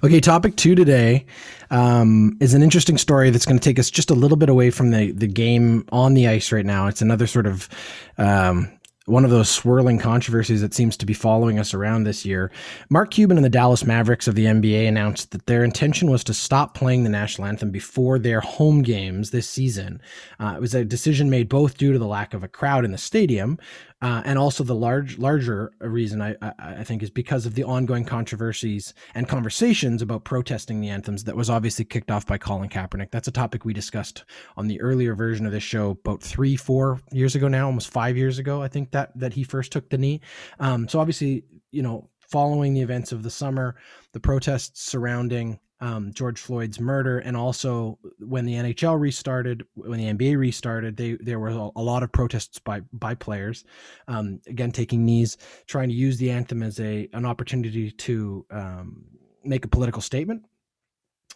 Okay, 0.02 0.20
topic 0.20 0.56
two 0.56 0.74
today 0.74 1.26
um, 1.70 2.36
is 2.40 2.52
an 2.54 2.62
interesting 2.62 2.98
story 2.98 3.30
that's 3.30 3.46
going 3.46 3.58
to 3.58 3.62
take 3.62 3.78
us 3.78 3.90
just 3.90 4.10
a 4.10 4.14
little 4.14 4.36
bit 4.36 4.48
away 4.48 4.70
from 4.70 4.90
the 4.90 5.12
the 5.12 5.28
game 5.28 5.84
on 5.92 6.14
the 6.14 6.26
ice 6.26 6.50
right 6.50 6.66
now. 6.66 6.88
It's 6.88 7.00
another 7.00 7.26
sort 7.26 7.46
of 7.46 7.68
um, 8.18 8.70
one 9.06 9.24
of 9.24 9.30
those 9.30 9.50
swirling 9.50 9.98
controversies 9.98 10.62
that 10.62 10.72
seems 10.72 10.96
to 10.96 11.04
be 11.04 11.12
following 11.12 11.58
us 11.58 11.74
around 11.74 12.04
this 12.04 12.24
year. 12.24 12.50
Mark 12.88 13.10
Cuban 13.10 13.36
and 13.36 13.44
the 13.44 13.50
Dallas 13.50 13.84
Mavericks 13.84 14.26
of 14.26 14.34
the 14.34 14.46
NBA 14.46 14.88
announced 14.88 15.30
that 15.32 15.46
their 15.46 15.62
intention 15.62 16.10
was 16.10 16.24
to 16.24 16.32
stop 16.32 16.74
playing 16.74 17.04
the 17.04 17.10
national 17.10 17.46
anthem 17.46 17.70
before 17.70 18.18
their 18.18 18.40
home 18.40 18.82
games 18.82 19.30
this 19.30 19.48
season. 19.48 20.00
Uh, 20.40 20.54
it 20.56 20.60
was 20.60 20.74
a 20.74 20.84
decision 20.84 21.28
made 21.28 21.50
both 21.50 21.76
due 21.76 21.92
to 21.92 21.98
the 21.98 22.06
lack 22.06 22.32
of 22.32 22.42
a 22.42 22.48
crowd 22.48 22.84
in 22.84 22.92
the 22.92 22.98
stadium, 22.98 23.58
uh, 24.02 24.22
and 24.24 24.38
also 24.38 24.64
the 24.64 24.74
large, 24.74 25.18
larger 25.18 25.72
reason 25.80 26.20
I, 26.20 26.36
I, 26.42 26.52
I, 26.58 26.84
think 26.84 27.02
is 27.02 27.10
because 27.10 27.46
of 27.46 27.54
the 27.54 27.64
ongoing 27.64 28.04
controversies 28.04 28.92
and 29.14 29.28
conversations 29.28 30.02
about 30.02 30.24
protesting 30.24 30.80
the 30.80 30.88
anthems 30.88 31.24
that 31.24 31.36
was 31.36 31.48
obviously 31.48 31.84
kicked 31.84 32.10
off 32.10 32.26
by 32.26 32.36
Colin 32.36 32.68
Kaepernick. 32.68 33.10
That's 33.10 33.28
a 33.28 33.32
topic 33.32 33.64
we 33.64 33.72
discussed 33.72 34.24
on 34.56 34.66
the 34.66 34.80
earlier 34.80 35.14
version 35.14 35.46
of 35.46 35.52
this 35.52 35.62
show 35.62 35.90
about 35.90 36.22
three, 36.22 36.56
four 36.56 37.00
years 37.12 37.34
ago 37.34 37.48
now, 37.48 37.66
almost 37.66 37.90
five 37.90 38.16
years 38.16 38.38
ago. 38.38 38.62
I 38.62 38.68
think 38.68 38.90
that 38.90 39.16
that 39.18 39.32
he 39.32 39.44
first 39.44 39.72
took 39.72 39.88
the 39.88 39.98
knee. 39.98 40.20
Um, 40.60 40.88
so 40.88 41.00
obviously, 41.00 41.44
you 41.70 41.82
know, 41.82 42.10
following 42.18 42.74
the 42.74 42.82
events 42.82 43.12
of 43.12 43.22
the 43.22 43.30
summer, 43.30 43.76
the 44.12 44.20
protests 44.20 44.82
surrounding 44.82 45.60
um, 45.80 46.12
George 46.12 46.40
Floyd's 46.40 46.80
murder, 46.80 47.18
and 47.18 47.36
also 47.36 47.98
when 48.18 48.44
the 48.46 48.54
NHL 48.54 48.98
restarted, 48.98 49.64
when 49.74 49.98
the 49.98 50.12
NBA 50.12 50.38
restarted, 50.38 50.96
they 50.96 51.14
there 51.20 51.38
were 51.38 51.48
a, 51.48 51.82
lot 51.82 52.02
of 52.02 52.12
protests 52.12 52.58
by 52.58 52.80
by 52.92 53.14
players, 53.14 53.64
um, 54.08 54.40
again 54.46 54.72
taking 54.72 55.04
knees, 55.04 55.36
trying 55.66 55.88
to 55.88 55.94
use 55.94 56.16
the 56.18 56.30
anthem 56.30 56.62
as 56.62 56.80
a 56.80 57.08
an 57.12 57.24
opportunity 57.24 57.90
to 57.90 58.46
um, 58.50 59.04
make 59.44 59.64
a 59.64 59.68
political 59.68 60.02
statement. 60.02 60.44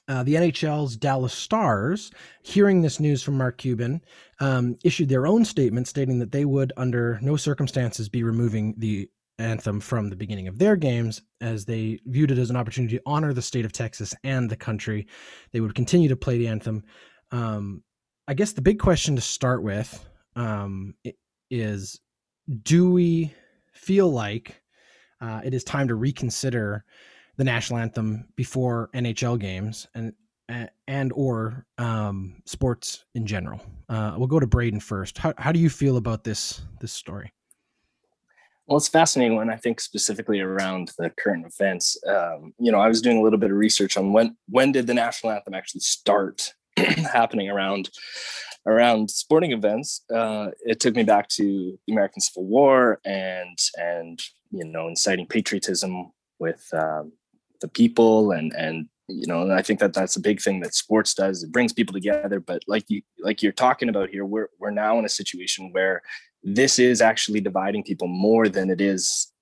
Uh, 0.07 0.23
the 0.23 0.37
NHL's 0.37 0.97
Dallas 0.97 1.35
Stars, 1.35 2.11
hearing 2.43 2.81
this 2.81 2.99
news 2.99 3.23
from 3.23 3.37
Mark 3.37 3.59
Cuban, 3.59 4.01
um, 4.41 4.79
issued 4.83 5.11
their 5.11 5.27
own 5.27 5.45
statement 5.45 5.87
stating 5.87 6.19
that 6.21 6.33
they 6.33 6.47
would, 6.47 6.73
under 6.79 7.19
no 7.21 7.37
circumstances, 7.37 8.09
be 8.09 8.23
removing 8.23 8.75
the 8.79 9.11
anthem 9.39 9.81
from 9.81 10.09
the 10.09 10.17
beginning 10.17 10.49
of 10.49 10.59
their 10.59 10.77
games 10.77 11.23
as 11.41 11.65
they 11.65 12.01
viewed 12.07 12.31
it 12.31 12.39
as 12.39 12.51
an 12.51 12.57
opportunity 12.57 12.97
to 12.97 13.03
honor 13.07 13.33
the 13.33 13.43
state 13.43 13.65
of 13.65 13.73
Texas 13.73 14.15
and 14.25 14.51
the 14.51 14.57
country. 14.57 15.07
They 15.53 15.61
would 15.61 15.75
continue 15.75 16.09
to 16.09 16.17
play 16.17 16.39
the 16.39 16.49
anthem. 16.49 16.85
Um, 17.31 17.83
I 18.27 18.35
guess 18.35 18.53
the 18.53 18.63
big 18.63 18.79
question 18.79 19.17
to 19.17 19.23
start 19.23 19.63
with 19.63 20.09
um, 20.37 20.95
is 21.51 22.01
do 22.63 22.91
we 22.91 23.33
feel 23.73 24.11
like 24.11 24.61
uh, 25.21 25.41
it 25.45 25.55
is 25.55 25.65
time 25.65 25.89
to 25.89 25.95
reconsider 25.95 26.85
the 27.37 27.45
national 27.45 27.79
anthem 27.79 28.29
before 28.37 28.91
NHL 28.95 29.39
games? 29.39 29.87
And 29.95 30.13
and 30.87 31.13
or 31.15 31.67
um, 31.77 32.43
sports 32.47 33.05
in 33.15 33.27
general. 33.27 33.61
Uh, 33.89 34.15
we'll 34.17 34.27
go 34.27 34.41
to 34.41 34.47
Braydon 34.47 34.81
first. 34.81 35.19
How, 35.19 35.35
how 35.37 35.53
do 35.53 35.61
you 35.61 35.69
feel 35.69 35.97
about 35.97 36.25
this 36.25 36.63
this 36.81 36.93
story? 36.93 37.33
Well, 38.69 38.77
it's 38.77 38.89
fascinating 38.89 39.35
when 39.35 39.49
I 39.49 39.57
think 39.57 39.81
specifically 39.81 40.41
around 40.41 40.93
the 40.99 41.09
current 41.09 41.47
events. 41.47 41.97
Um, 42.07 42.53
you 42.59 42.71
know, 42.71 42.81
I 42.81 42.89
was 42.89 43.01
doing 43.01 43.17
a 43.17 43.23
little 43.23 43.39
bit 43.39 43.51
of 43.51 43.57
research 43.57 43.97
on 43.97 44.13
when 44.13 44.37
when 44.51 44.73
did 44.73 44.87
the 44.87 44.93
national 44.93 45.33
anthem 45.33 45.55
actually 45.55 45.81
start 45.81 46.53
happening 46.77 47.49
around 47.49 47.89
around 48.67 49.11
sporting 49.11 49.53
events. 49.53 50.03
Uh, 50.15 50.49
it 50.67 50.81
took 50.81 50.95
me 50.95 51.03
back 51.03 51.29
to 51.29 51.79
the 51.87 51.93
American 51.95 52.21
Civil 52.21 52.45
War 52.45 53.01
and 53.07 53.59
and 53.77 54.21
you 54.51 54.67
know 54.67 54.87
inciting 54.87 55.27
patriotism 55.27 56.13
with 56.39 56.69
um, 56.75 57.13
the 57.63 57.69
people 57.69 58.33
and 58.33 58.53
and 58.53 58.87
you 59.09 59.27
know 59.27 59.41
and 59.41 59.53
I 59.55 59.63
think 59.63 59.81
that 59.81 59.95
that's 59.95 60.17
a 60.17 60.21
big 60.21 60.43
thing 60.43 60.61
that 60.61 60.75
sports 60.75 61.15
does. 61.15 61.43
It 61.43 61.53
brings 61.53 61.73
people 61.73 61.95
together. 61.95 62.39
But 62.39 62.65
like 62.69 62.85
you 62.89 63.01
like 63.21 63.43
you're 63.43 63.51
talking 63.53 63.89
about 63.89 64.11
here, 64.11 64.27
we're 64.27 64.51
we're 64.59 64.71
now 64.73 64.99
in 64.99 65.07
a 65.07 65.09
situation 65.09 65.73
where 65.73 66.03
this 66.55 66.79
is 66.79 67.01
actually 67.01 67.41
dividing 67.41 67.83
people 67.83 68.09
more 68.09 68.49
than 68.49 68.71
it 68.71 68.81
is 68.81 69.33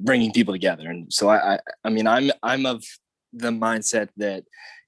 bringing 0.00 0.32
people 0.32 0.54
together. 0.54 0.88
And 0.88 1.12
so 1.12 1.28
I, 1.28 1.58
I, 1.84 1.90
mean, 1.90 2.06
I'm, 2.06 2.30
I'm 2.42 2.66
of 2.66 2.84
the 3.32 3.50
mindset 3.50 4.08
that 4.16 4.44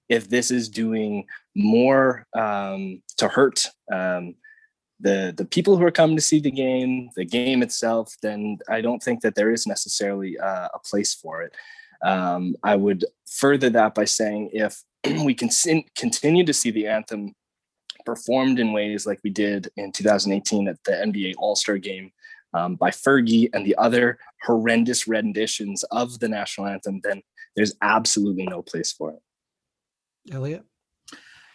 if 0.08 0.28
this 0.28 0.50
is 0.50 0.68
doing 0.68 1.26
more 1.54 2.26
um, 2.35 3.02
to 3.18 3.28
hurt 3.28 3.66
um, 3.92 4.35
the 5.00 5.32
the 5.37 5.44
people 5.44 5.76
who 5.76 5.85
are 5.85 5.92
coming 5.92 6.16
to 6.16 6.23
see 6.23 6.40
the 6.40 6.50
game, 6.50 7.11
the 7.14 7.25
game 7.25 7.62
itself, 7.62 8.14
then 8.23 8.58
I 8.68 8.80
don't 8.80 9.02
think 9.02 9.20
that 9.20 9.35
there 9.35 9.52
is 9.52 9.66
necessarily 9.66 10.38
uh, 10.38 10.68
a 10.75 10.78
place 10.85 11.14
for 11.14 11.42
it. 11.42 11.54
Um, 12.02 12.56
I 12.62 12.76
would 12.76 13.04
further 13.26 13.70
that 13.70 13.94
by 13.94 14.04
saying 14.04 14.50
if 14.52 14.82
we 15.25 15.35
can 15.35 15.50
continue 15.97 16.44
to 16.44 16.52
see 16.52 16.70
the 16.70 16.87
anthem 16.87 17.35
performed 18.09 18.59
in 18.59 18.73
ways 18.73 19.05
like 19.05 19.21
we 19.23 19.29
did 19.29 19.69
in 19.77 19.93
2018 19.93 20.67
at 20.67 20.83
the 20.85 20.93
NBA 20.93 21.35
All 21.37 21.55
Star 21.55 21.77
game 21.77 22.11
um, 22.55 22.75
by 22.75 22.88
Fergie 22.91 23.50
and 23.53 23.67
the 23.67 23.77
other 23.77 24.19
horrendous 24.45 25.07
renditions 25.07 25.85
of 25.91 26.19
the 26.19 26.27
national 26.27 26.69
anthem, 26.69 27.03
then 27.05 27.21
there's 27.55 27.75
absolutely 27.83 28.47
no 28.47 28.62
place 28.62 28.93
for 28.93 29.11
it. 29.11 30.33
Elliott? 30.33 30.65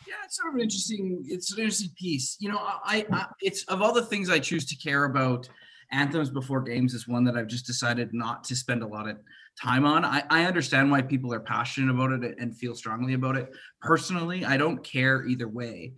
Yeah, 0.08 0.14
it's 0.26 0.38
sort 0.38 0.50
of 0.50 0.56
an 0.56 0.62
interesting. 0.62 1.24
It's 1.26 1.52
an 1.52 1.58
interesting 1.58 1.90
piece. 2.00 2.38
You 2.40 2.50
know, 2.50 2.60
I, 2.60 3.04
I 3.12 3.26
it's 3.42 3.64
of 3.64 3.82
all 3.82 3.92
the 3.92 4.06
things 4.06 4.30
I 4.30 4.38
choose 4.38 4.68
to 4.68 4.76
care 4.76 5.06
about, 5.06 5.50
anthems 5.92 6.30
before 6.30 6.62
games 6.62 6.94
is 6.94 7.08
one 7.08 7.24
that 7.24 7.36
I've 7.36 7.48
just 7.48 7.66
decided 7.66 8.14
not 8.14 8.44
to 8.44 8.56
spend 8.56 8.84
a 8.84 8.88
lot 8.88 9.10
of 9.10 9.18
time 9.60 9.86
on. 9.86 10.06
I, 10.06 10.24
I 10.30 10.46
understand 10.46 10.92
why 10.92 11.02
people 11.02 11.34
are 11.34 11.40
passionate 11.40 11.92
about 11.92 12.12
it 12.12 12.36
and 12.40 12.56
feel 12.56 12.76
strongly 12.76 13.14
about 13.14 13.38
it. 13.38 13.52
Personally, 13.82 14.46
I 14.46 14.58
don't 14.58 14.84
care 14.84 15.26
either 15.26 15.48
way. 15.48 15.94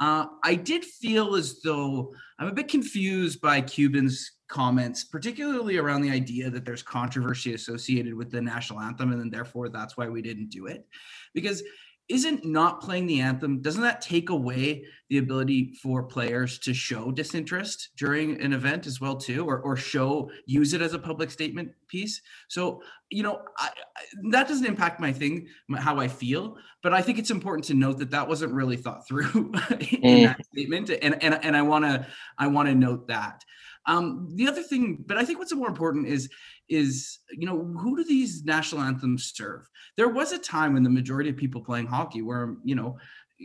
Uh, 0.00 0.26
I 0.44 0.54
did 0.54 0.84
feel 0.84 1.34
as 1.34 1.60
though 1.62 2.14
I'm 2.38 2.48
a 2.48 2.52
bit 2.52 2.68
confused 2.68 3.40
by 3.40 3.60
Cuban's 3.60 4.32
comments, 4.48 5.04
particularly 5.04 5.76
around 5.76 6.02
the 6.02 6.10
idea 6.10 6.50
that 6.50 6.64
there's 6.64 6.82
controversy 6.82 7.54
associated 7.54 8.14
with 8.14 8.30
the 8.30 8.40
national 8.40 8.80
anthem, 8.80 9.12
and 9.12 9.20
then 9.20 9.30
therefore 9.30 9.68
that's 9.68 9.96
why 9.96 10.08
we 10.08 10.22
didn't 10.22 10.50
do 10.50 10.66
it. 10.66 10.86
Because 11.34 11.62
isn't 12.08 12.44
not 12.44 12.80
playing 12.80 13.06
the 13.06 13.20
anthem 13.20 13.60
doesn't 13.60 13.82
that 13.82 14.00
take 14.00 14.30
away 14.30 14.84
the 15.08 15.18
ability 15.18 15.72
for 15.82 16.02
players 16.02 16.58
to 16.58 16.74
show 16.74 17.10
disinterest 17.10 17.90
during 17.96 18.40
an 18.40 18.52
event 18.52 18.86
as 18.86 19.00
well 19.00 19.16
too 19.16 19.44
or, 19.46 19.58
or 19.60 19.76
show 19.76 20.30
use 20.46 20.74
it 20.74 20.82
as 20.82 20.94
a 20.94 20.98
public 20.98 21.30
statement 21.30 21.70
piece 21.88 22.20
so 22.48 22.82
you 23.10 23.22
know 23.22 23.40
I, 23.56 23.70
I, 23.96 24.02
that 24.30 24.48
doesn't 24.48 24.66
impact 24.66 25.00
my 25.00 25.12
thing 25.12 25.48
how 25.76 25.98
i 25.98 26.08
feel 26.08 26.56
but 26.82 26.92
i 26.92 27.00
think 27.00 27.18
it's 27.18 27.30
important 27.30 27.64
to 27.66 27.74
note 27.74 27.98
that 27.98 28.10
that 28.10 28.28
wasn't 28.28 28.52
really 28.52 28.76
thought 28.76 29.06
through 29.08 29.24
in 29.70 30.02
mm. 30.02 30.26
that 30.26 30.44
statement 30.46 30.90
and 30.90 31.22
and, 31.22 31.42
and 31.42 31.56
i 31.56 31.62
want 31.62 31.84
to 31.84 32.06
i 32.36 32.46
want 32.46 32.68
to 32.68 32.74
note 32.74 33.08
that 33.08 33.44
um, 33.88 34.28
the 34.34 34.46
other 34.46 34.62
thing, 34.62 35.02
but 35.06 35.16
I 35.16 35.24
think 35.24 35.38
what's 35.38 35.54
more 35.54 35.66
important 35.66 36.06
is 36.06 36.28
is 36.68 37.20
you 37.30 37.46
know 37.46 37.64
who 37.80 37.96
do 37.96 38.04
these 38.04 38.44
national 38.44 38.82
anthems 38.82 39.32
serve? 39.34 39.66
There 39.96 40.10
was 40.10 40.32
a 40.32 40.38
time 40.38 40.74
when 40.74 40.82
the 40.82 40.90
majority 40.90 41.30
of 41.30 41.38
people 41.38 41.62
playing 41.62 41.86
hockey 41.86 42.20
were 42.20 42.56
you 42.62 42.74
know 42.74 42.98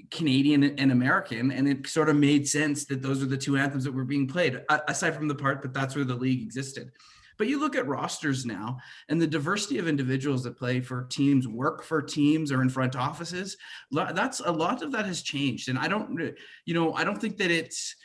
Canadian 0.10 0.64
and 0.80 0.92
American, 0.92 1.52
and 1.52 1.68
it 1.68 1.88
sort 1.88 2.10
of 2.10 2.16
made 2.16 2.48
sense 2.48 2.86
that 2.86 3.02
those 3.02 3.22
are 3.22 3.28
the 3.28 3.38
two 3.38 3.58
anthems 3.58 3.84
that 3.84 3.94
were 3.94 4.06
being 4.06 4.28
played. 4.28 4.62
Aside 4.88 5.16
from 5.16 5.28
the 5.28 5.36
part 5.36 5.62
that 5.62 5.74
that's 5.74 5.96
where 5.96 6.06
the 6.06 6.16
league 6.16 6.42
existed. 6.42 6.92
But 7.38 7.48
you 7.48 7.60
look 7.60 7.76
at 7.76 7.88
rosters 7.88 8.46
now 8.46 8.78
and 9.10 9.22
the 9.22 9.28
diversity 9.28 9.80
of 9.80 9.88
individuals 9.88 10.44
that 10.44 10.58
play 10.58 10.82
for 10.82 11.06
teams, 11.06 11.48
work 11.48 11.84
for 11.84 12.02
teams, 12.02 12.52
or 12.52 12.62
in 12.62 12.70
front 12.70 12.96
offices. 12.96 13.58
That's 13.92 14.40
a 14.40 14.52
lot 14.52 14.84
of 14.84 14.92
that 14.92 15.06
has 15.06 15.22
changed, 15.22 15.70
and 15.70 15.78
I 15.78 15.88
don't, 15.88 16.36
you 16.66 16.74
know, 16.74 16.94
I 16.94 17.04
don't 17.04 17.20
think 17.20 17.38
that 17.38 17.52
it's 17.52 17.96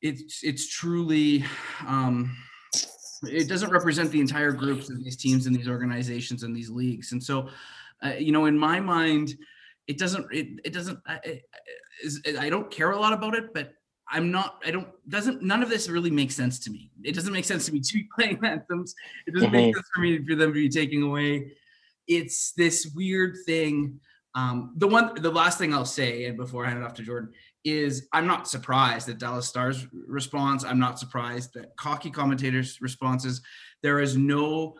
it's 0.00 0.42
it's 0.42 0.68
truly 0.68 1.44
um, 1.86 2.36
it 3.24 3.48
doesn't 3.48 3.70
represent 3.70 4.10
the 4.10 4.20
entire 4.20 4.52
groups 4.52 4.90
of 4.90 5.02
these 5.02 5.16
teams 5.16 5.46
and 5.46 5.56
these 5.56 5.68
organizations 5.68 6.42
and 6.42 6.54
these 6.54 6.70
leagues 6.70 7.12
and 7.12 7.22
so 7.22 7.48
uh, 8.04 8.12
you 8.18 8.30
know 8.30 8.46
in 8.46 8.56
my 8.56 8.78
mind 8.78 9.36
it 9.88 9.98
doesn't 9.98 10.26
it, 10.32 10.60
it 10.64 10.72
doesn't 10.72 10.98
I, 11.06 11.40
I 12.38 12.48
don't 12.48 12.70
care 12.70 12.92
a 12.92 13.00
lot 13.00 13.12
about 13.12 13.34
it 13.34 13.52
but 13.52 13.72
i'm 14.10 14.30
not 14.30 14.62
i 14.64 14.70
don't 14.70 14.88
doesn't 15.08 15.42
none 15.42 15.62
of 15.62 15.68
this 15.68 15.88
really 15.88 16.10
makes 16.10 16.36
sense 16.36 16.58
to 16.60 16.70
me 16.70 16.90
it 17.02 17.14
doesn't 17.14 17.32
make 17.32 17.44
sense 17.44 17.66
to 17.66 17.72
me 17.72 17.80
to 17.80 17.94
be 17.94 18.08
playing 18.14 18.38
anthems 18.44 18.94
it 19.26 19.34
doesn't 19.34 19.48
mm-hmm. 19.48 19.56
make 19.56 19.74
sense 19.74 19.88
for 19.94 20.00
me 20.02 20.24
for 20.24 20.34
them 20.36 20.50
to 20.50 20.54
be 20.54 20.68
taking 20.68 21.02
away 21.02 21.52
it's 22.06 22.52
this 22.52 22.92
weird 22.94 23.36
thing 23.46 23.98
um, 24.34 24.74
the 24.76 24.86
one 24.86 25.20
the 25.20 25.30
last 25.30 25.58
thing 25.58 25.74
i'll 25.74 25.84
say 25.84 26.26
and 26.26 26.36
before 26.36 26.64
i 26.64 26.68
hand 26.68 26.80
it 26.80 26.86
off 26.86 26.94
to 26.94 27.02
jordan 27.02 27.32
is 27.64 28.08
I'm 28.12 28.26
not 28.26 28.48
surprised 28.48 29.08
at 29.08 29.18
Dallas 29.18 29.46
Stars 29.46 29.86
response. 29.92 30.64
I'm 30.64 30.78
not 30.78 30.98
surprised 30.98 31.54
that 31.54 31.76
cocky 31.76 32.10
commentators' 32.10 32.80
responses. 32.80 33.42
There 33.82 34.00
is 34.00 34.16
no 34.16 34.76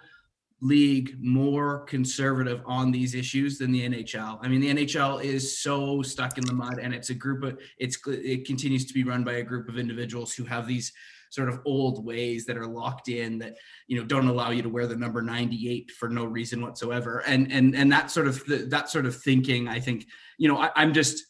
league 0.61 1.17
more 1.21 1.81
conservative 1.85 2.61
on 2.67 2.91
these 2.91 3.15
issues 3.15 3.59
than 3.59 3.71
the 3.71 3.89
NHL. 3.89 4.39
I 4.43 4.49
mean, 4.49 4.61
the 4.61 4.75
NHL 4.75 5.23
is 5.23 5.59
so 5.59 6.03
stuck 6.03 6.37
in 6.39 6.45
the 6.45 6.53
mud, 6.53 6.79
and 6.81 6.93
it's 6.93 7.11
a 7.11 7.15
group 7.15 7.45
of 7.45 7.59
it's 7.79 7.99
it 8.07 8.47
continues 8.47 8.85
to 8.87 8.95
be 8.95 9.05
run 9.05 9.25
by 9.25 9.35
a 9.35 9.43
group 9.43 9.69
of 9.69 9.79
individuals 9.79 10.35
who 10.35 10.45
have 10.45 10.67
these 10.67 10.93
sort 11.31 11.49
of 11.49 11.61
old 11.67 12.05
ways 12.05 12.47
that 12.47 12.57
are 12.57 12.67
locked 12.67 13.09
in 13.09 13.39
that 13.39 13.57
you 13.87 13.99
know 13.99 14.05
don't 14.05 14.29
allow 14.29 14.51
you 14.51 14.63
to 14.63 14.69
wear 14.69 14.87
the 14.87 14.97
number 14.97 15.21
98 15.21 15.91
for 15.91 16.09
no 16.09 16.25
reason 16.25 16.63
whatsoever 16.63 17.23
and 17.27 17.53
and 17.53 17.77
and 17.77 17.93
that 17.93 18.11
sort 18.11 18.27
of 18.27 18.43
that 18.47 18.89
sort 18.89 19.05
of 19.05 19.15
thinking 19.15 19.69
i 19.69 19.79
think 19.79 20.07
you 20.39 20.49
know 20.49 20.57
I, 20.57 20.71
i'm 20.75 20.95
just 20.95 21.23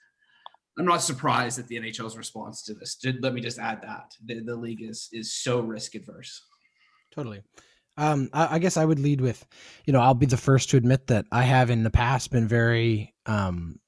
I'm 0.78 0.84
not 0.84 1.02
surprised 1.02 1.58
at 1.58 1.66
the 1.66 1.74
NHL's 1.74 2.16
response 2.16 2.62
to 2.62 2.74
this. 2.74 3.04
Let 3.20 3.34
me 3.34 3.40
just 3.40 3.58
add 3.58 3.82
that 3.82 4.12
the, 4.24 4.38
the 4.38 4.54
league 4.54 4.80
is 4.80 5.08
is 5.12 5.34
so 5.34 5.58
risk 5.58 5.96
adverse. 5.96 6.44
Totally. 7.10 7.42
Um, 7.98 8.30
I, 8.32 8.54
I, 8.54 8.58
guess 8.60 8.76
I 8.76 8.84
would 8.84 9.00
lead 9.00 9.20
with, 9.20 9.44
you 9.84 9.92
know, 9.92 10.00
I'll 10.00 10.14
be 10.14 10.26
the 10.26 10.36
first 10.36 10.70
to 10.70 10.76
admit 10.76 11.08
that 11.08 11.26
I 11.32 11.42
have 11.42 11.68
in 11.68 11.82
the 11.82 11.90
past 11.90 12.30
been 12.30 12.46
very 12.46 13.12
um, 13.26 13.80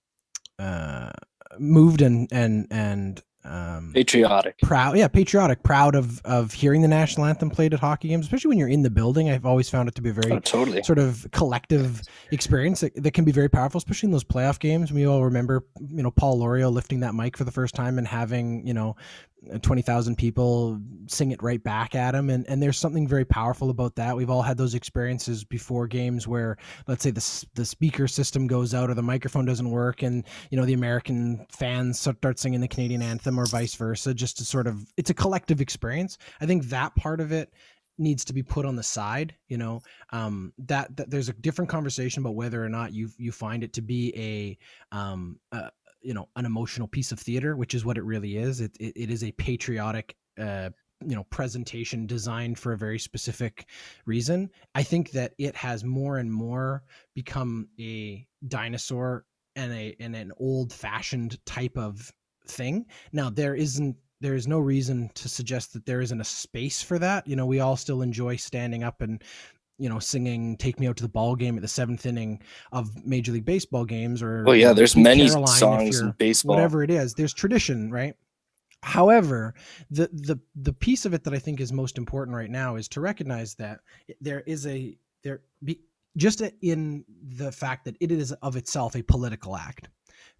uh, 0.59 1.13
moved 1.59 2.03
and 2.03 2.29
and 2.33 2.67
and 2.71 3.23
um, 3.43 3.93
patriotic, 3.95 4.59
proud. 4.59 4.99
Yeah, 4.99 5.09
patriotic, 5.09 5.63
proud 5.63 5.95
of 5.95 6.21
of 6.27 6.53
hearing 6.53 6.83
the 6.83 6.89
national 6.89 7.27
anthem 7.27 7.49
played 7.49 7.73
at 7.73 7.81
hockey 7.81 8.09
games, 8.09 8.27
especially 8.27 8.51
when 8.51 8.59
you're 8.59 8.69
in 8.69 8.83
the 8.83 8.91
building. 8.91 9.31
I've 9.31 9.47
always 9.47 9.71
found 9.71 9.89
it 9.89 9.95
to 9.95 10.03
be 10.03 10.11
a 10.11 10.13
very 10.13 10.33
oh, 10.33 10.41
totally. 10.41 10.83
sort 10.83 10.99
of 10.99 11.27
collective 11.33 12.03
experience 12.33 12.81
that, 12.81 13.03
that, 13.03 13.13
can 13.13 13.25
be 13.25 13.33
very 13.33 13.49
powerful, 13.49 13.79
especially 13.79 14.09
in 14.09 14.13
those 14.13 14.25
playoff 14.25 14.59
games. 14.59 14.93
We 14.93 15.07
all 15.07 15.25
remember, 15.25 15.65
you 15.89 16.03
know, 16.03 16.11
Paul 16.11 16.39
Lorieau 16.39 16.71
lifting 16.71 17.01
that 17.01 17.15
mic 17.15 17.37
for 17.37 17.45
the 17.45 17.53
first 17.53 17.75
time 17.75 17.97
and 17.97 18.07
having, 18.07 18.67
you 18.67 18.75
know, 18.75 18.97
20,000 19.63 20.17
people 20.17 20.79
sing 21.07 21.31
it 21.31 21.43
right 21.43 21.63
back 21.63 21.95
at 21.95 22.15
him. 22.15 22.31
And, 22.31 22.47
and 22.49 22.63
there's 22.63 22.79
something 22.79 23.09
very 23.09 23.25
powerful 23.25 23.71
about 23.71 23.97
that. 23.97 24.17
We've 24.17 24.31
all 24.31 24.43
had 24.43 24.59
those 24.59 24.75
experiences 24.75 25.45
before 25.45 25.87
games 25.87 26.29
where, 26.29 26.57
let's 26.87 27.03
say, 27.03 27.11
the, 27.11 27.47
the 27.55 27.65
speaker 27.65 28.07
system 28.07 28.47
goes 28.47 28.75
out 28.75 28.91
or 28.91 28.95
the 28.95 29.03
microphone 29.03 29.47
doesn't 29.47 29.71
work, 29.71 30.03
and, 30.03 30.25
you 30.51 30.59
know, 30.59 30.65
the 30.65 30.75
American 30.75 31.47
fans 31.51 31.99
start 31.99 32.39
singing 32.39 32.61
the 32.61 32.69
Canadian 32.69 33.03
anthem 33.03 33.39
or 33.39 33.47
vice 33.47 33.75
versa, 33.75 34.13
just 34.13 34.39
to 34.39 34.45
sort 34.45 34.67
of, 34.67 34.85
it's 34.97 35.11
a 35.11 35.15
collective 35.15 35.61
experience. 35.61 36.19
I 36.41 36.47
think 36.47 36.65
that 36.67 36.95
part 36.97 37.21
of 37.21 37.33
it 37.33 37.53
needs 38.01 38.25
to 38.25 38.33
be 38.33 38.43
put 38.43 38.65
on 38.65 38.77
the 38.77 38.83
side 38.83 39.35
you 39.49 39.59
know 39.59 39.83
um, 40.11 40.53
that, 40.59 40.97
that 40.97 41.11
there's 41.11 41.29
a 41.29 41.35
different 41.35 41.69
conversation 41.69 42.23
about 42.23 42.35
whether 42.35 42.65
or 42.65 42.69
not 42.69 42.95
you 42.95 43.11
you 43.19 43.31
find 43.31 43.63
it 43.63 43.75
to 43.75 43.83
be 43.83 44.13
a 44.17 44.97
um, 44.97 45.39
uh, 45.53 45.69
you 46.03 46.15
know 46.15 46.29
an 46.37 46.47
emotional 46.47 46.89
piece 46.89 47.13
of 47.13 47.19
theater 47.19 47.57
which 47.57 47.75
is 47.75 47.85
what 47.85 47.99
it 47.99 48.05
really 48.05 48.37
is. 48.37 48.61
It, 48.61 48.77
it, 48.81 48.93
it 48.97 49.11
is 49.11 49.25
a 49.25 49.33
patriotic 49.33 50.17
uh, 50.39 50.71
you 51.05 51.17
know 51.17 51.25
presentation 51.25 52.07
designed 52.07 52.59
for 52.59 52.73
a 52.73 52.79
very 52.79 52.99
specific 52.99 53.67
reason. 54.07 54.51
I 54.75 54.83
think 54.83 55.13
that 55.13 55.33
it 55.39 55.57
has 55.57 55.85
more 55.85 56.19
and 56.19 56.33
more 56.33 56.83
become 57.15 57.69
a 57.79 58.27
dinosaur 58.47 59.25
and 59.57 59.73
a 59.73 59.97
and 60.01 60.15
an 60.15 60.33
old 60.39 60.73
fashioned 60.73 61.45
type 61.47 61.77
of 61.77 62.13
thing. 62.47 62.87
Now 63.13 63.31
there 63.31 63.55
isn't 63.55 63.97
there 64.21 64.35
is 64.35 64.47
no 64.47 64.59
reason 64.59 65.11
to 65.15 65.31
suggest 65.31 65.73
that 65.73 65.87
there 65.87 66.03
isn't 66.03 66.21
a 66.21 66.25
space 66.25 66.83
for 66.83 66.99
that. 66.99 67.27
You 67.27 67.37
know 67.37 67.47
we 67.47 67.61
all 67.61 67.77
still 67.77 68.03
enjoy 68.03 68.37
standing 68.37 68.85
up 68.85 69.01
and 69.01 69.23
you 69.81 69.89
know, 69.89 69.99
singing 69.99 70.57
"Take 70.59 70.79
Me 70.79 70.87
Out 70.87 70.97
to 70.99 71.03
the 71.03 71.09
Ball 71.09 71.35
Game" 71.35 71.57
at 71.57 71.63
the 71.63 71.69
seventh 71.69 72.07
inning 72.07 72.41
of 72.73 73.05
Major 73.05 73.33
League 73.33 73.45
Baseball 73.45 73.85
games, 73.85 74.23
or 74.23 74.45
Oh 74.47 74.53
yeah, 74.53 74.73
there's 74.73 74.95
many 74.95 75.27
Caroline 75.29 75.47
songs 75.47 76.01
in 76.01 76.13
baseball. 76.19 76.55
whatever 76.55 76.83
it 76.83 76.91
is. 76.91 77.15
There's 77.15 77.33
tradition, 77.33 77.91
right? 77.91 78.15
However, 78.83 79.55
the 79.91 80.09
the 80.13 80.39
the 80.55 80.73
piece 80.73 81.05
of 81.05 81.15
it 81.15 81.25
that 81.25 81.35
I 81.35 81.39
think 81.39 81.61
is 81.61 81.73
most 81.73 81.99
important 81.99 82.37
right 82.37 82.51
now 82.51 82.77
is 82.77 82.89
to 82.89 83.01
recognize 83.01 83.55
that 83.57 83.81
there 84.21 84.41
is 84.47 84.67
a 84.67 84.97
there 85.23 85.41
be 85.65 85.81
just 86.17 86.43
in 86.63 87.05
the 87.39 87.53
fact 87.53 87.85
that 87.85 87.97
it 88.01 88.11
is 88.11 88.33
of 88.43 88.57
itself 88.57 88.97
a 88.97 89.03
political 89.03 89.57
act 89.57 89.89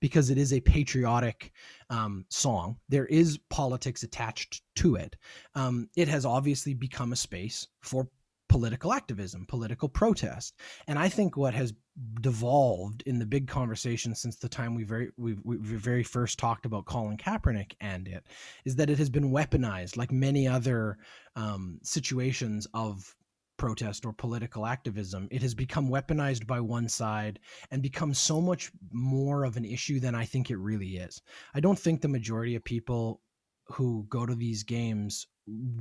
because 0.01 0.31
it 0.31 0.39
is 0.39 0.53
a 0.53 0.61
patriotic 0.61 1.53
um, 1.91 2.25
song. 2.29 2.77
There 2.89 3.07
is 3.07 3.39
politics 3.51 4.03
attached 4.03 4.63
to 4.77 4.97
it. 4.97 5.17
Um, 5.55 5.89
it 5.97 6.09
has 6.09 6.25
obviously 6.25 6.75
become 6.75 7.13
a 7.13 7.17
space 7.17 7.67
for 7.83 8.09
political 8.51 8.93
activism, 8.93 9.47
political 9.47 9.89
protest, 9.89 10.57
and 10.89 10.99
I 10.99 11.09
think 11.09 11.37
what 11.37 11.55
has 11.55 11.73
devolved 12.21 13.05
in 13.07 13.21
the 13.21 13.25
big 13.25 13.47
conversation 13.47 14.13
since 14.13 14.37
the 14.37 14.49
time 14.49 14.75
we 14.75 14.83
very 14.83 15.11
we, 15.17 15.35
we 15.45 15.57
very 15.57 16.03
first 16.03 16.37
talked 16.37 16.67
about 16.67 16.85
Colin 16.85 17.17
Kaepernick 17.17 17.75
and 17.81 18.09
it 18.09 18.27
is 18.65 18.75
that 18.77 18.91
it 18.91 18.99
has 18.99 19.09
been 19.09 19.31
weaponized 19.31 19.97
like 19.97 20.11
many 20.11 20.49
other 20.49 20.99
um, 21.37 21.79
situations 21.85 22.67
of 22.75 23.15
protest 23.57 24.05
or 24.05 24.13
political 24.13 24.67
activism. 24.67 25.29
It 25.31 25.43
has 25.43 25.55
become 25.55 25.89
weaponized 25.89 26.45
by 26.47 26.59
one 26.59 26.89
side 26.89 27.39
and 27.71 27.83
become 27.83 28.15
so 28.15 28.41
much 28.41 28.73
more 28.91 29.45
of 29.45 29.57
an 29.57 29.65
issue 29.65 30.01
than 30.01 30.17
i 30.17 30.25
think 30.25 30.51
it 30.51 30.57
really 30.57 30.97
is. 30.97 31.23
I 31.55 31.61
don't 31.61 31.79
think 31.79 32.01
the 32.01 32.09
majority 32.09 32.57
of 32.57 32.65
people 32.65 33.21
who 33.67 34.07
go 34.09 34.27
to 34.27 34.35
these 34.35 34.65
games 34.65 35.29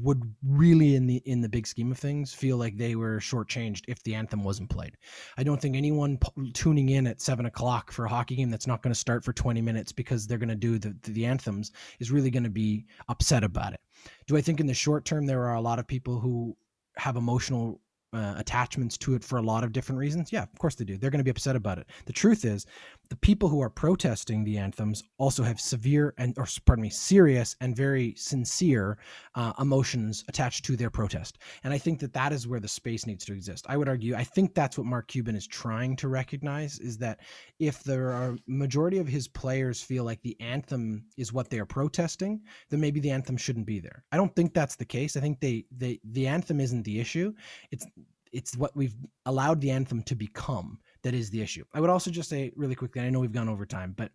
would 0.02 0.22
really 0.44 0.96
in 0.96 1.08
the 1.08 1.18
in 1.26 1.42
the 1.42 1.50
big 1.50 1.68
scheme 1.68 1.92
of 1.92 1.98
things 1.98 2.34
feel 2.34 2.58
like 2.58 2.78
they 2.78 2.96
were 2.96 3.20
shortchanged 3.20 3.84
if 3.88 4.02
the 4.04 4.16
anthem 4.16 4.44
wasn't 4.44 4.70
played. 4.70 4.96
I 5.38 5.44
don't 5.44 5.62
think 5.62 5.76
anyone 5.76 6.18
p- 6.18 6.52
tuning 6.52 6.90
in 6.90 7.08
at 7.08 7.22
seven 7.22 7.46
o'clock 7.46 7.92
for 7.92 8.06
a 8.06 8.10
hockey 8.10 8.36
game 8.36 8.50
that's 8.50 8.68
not 8.68 8.82
going 8.82 8.94
to 8.94 9.00
start 9.00 9.24
for 9.24 9.34
20 9.34 9.62
minutes 9.62 9.92
because 9.92 10.28
they're 10.28 10.38
going 10.38 10.50
to 10.50 10.56
do 10.56 10.80
the, 10.80 10.96
the 11.04 11.26
anthems 11.26 11.72
is 12.00 12.12
really 12.12 12.32
going 12.32 12.44
to 12.44 12.50
be 12.50 12.86
upset 13.08 13.44
about 13.44 13.74
it. 13.74 13.80
Do 14.28 14.38
i 14.38 14.42
think 14.42 14.60
in 14.60 14.68
the 14.68 14.74
short 14.74 15.06
term 15.06 15.26
there 15.26 15.44
are 15.46 15.56
a 15.56 15.62
lot 15.62 15.80
of 15.80 15.88
people 15.88 16.20
who 16.20 16.56
have 16.98 17.16
emotional 17.16 17.82
uh, 18.14 18.34
attachments 18.38 18.98
to 18.98 19.16
it 19.16 19.24
for 19.24 19.38
a 19.38 19.42
lot 19.42 19.64
of 19.64 19.72
different 19.72 20.00
reasons 20.00 20.32
yeah 20.32 20.44
of 20.44 20.60
course 20.60 20.76
they 20.76 20.86
do. 20.86 20.98
They're 20.98 21.10
going 21.10 21.20
to 21.20 21.24
be 21.24 21.32
upset 21.32 21.56
about 21.56 21.78
it. 21.78 21.88
The 22.06 22.14
truth 22.14 22.46
is 22.46 22.66
the 23.10 23.16
people 23.16 23.50
who 23.50 23.62
are 23.62 23.70
protesting 23.70 24.44
the 24.44 24.58
anthems 24.58 25.04
also 25.18 25.44
have 25.44 25.60
severe 25.60 26.14
and 26.18 26.34
or 26.38 26.48
pardon 26.66 26.84
me 26.84 26.90
serious 26.90 27.56
and 27.62 27.76
very 27.76 28.14
sincere 28.16 28.98
uh, 29.36 29.54
emotions 29.60 30.24
attached 30.28 30.66
to 30.66 30.76
their 30.76 30.90
protest. 30.90 31.40
And 31.64 31.74
i 31.74 31.78
think 31.78 32.00
that 32.00 32.14
that 32.14 32.34
is 32.34 32.48
where 32.48 32.60
the 32.60 32.68
space 32.68 33.06
needs 33.06 33.26
to 33.26 33.34
exist. 33.34 33.66
I 33.70 33.78
would 33.78 33.88
argue 33.88 34.16
i 34.16 34.24
think 34.24 34.54
that's 34.54 34.78
what 34.78 34.86
mark 34.86 35.08
cuban 35.08 35.36
is 35.36 35.48
trying 35.48 35.96
to 35.98 36.08
recognize 36.08 36.80
is 36.80 36.98
that 37.00 37.20
if 37.60 37.84
there 37.84 38.12
are 38.12 38.38
majority 38.48 38.98
of 38.98 39.08
his 39.08 39.28
players 39.28 39.82
feel 39.82 40.04
like 40.04 40.22
the 40.22 40.40
anthem 40.40 41.06
is 41.18 41.34
what 41.34 41.50
they 41.50 41.60
are 41.60 41.66
protesting 41.66 42.42
then 42.70 42.80
maybe 42.80 43.00
the 43.00 43.12
anthem 43.12 43.38
shouldn't 43.38 43.66
be 43.66 43.80
there. 43.80 44.04
I 44.12 44.18
don't 44.18 44.36
think 44.36 44.54
that's 44.54 44.76
the 44.76 44.86
case. 44.86 45.16
I 45.18 45.20
think 45.20 45.40
they 45.40 45.66
they 45.76 46.00
the 46.04 46.28
anthem 46.28 46.60
isn't 46.60 46.84
the 46.84 47.00
issue. 47.00 47.34
It's 47.72 47.86
it's 48.32 48.56
what 48.58 48.76
we've 48.76 48.96
allowed 49.26 49.62
the 49.62 49.72
anthem 49.72 50.04
to 50.04 50.16
become 50.16 50.80
that 51.04 51.14
is 51.14 51.30
the 51.30 51.42
issue. 51.42 51.64
I 51.74 51.80
would 51.80 51.90
also 51.90 52.12
just 52.12 52.30
say 52.30 52.52
really 52.56 52.76
quickly, 52.76 53.02
I 53.02 53.10
know 53.10 53.20
we've 53.20 53.32
gone 53.32 53.50
over 53.50 53.66
time, 53.66 53.94
but 53.98 54.12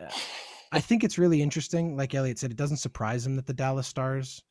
uh, 0.00 0.10
I 0.72 0.80
think 0.80 1.04
it's 1.04 1.18
really 1.18 1.40
interesting. 1.42 1.96
Like 1.96 2.14
Elliott 2.14 2.38
said, 2.38 2.50
it 2.50 2.56
doesn't 2.56 2.76
surprise 2.78 3.26
him 3.26 3.36
that 3.36 3.46
the 3.46 3.54
Dallas 3.54 3.86
Stars 3.86 4.42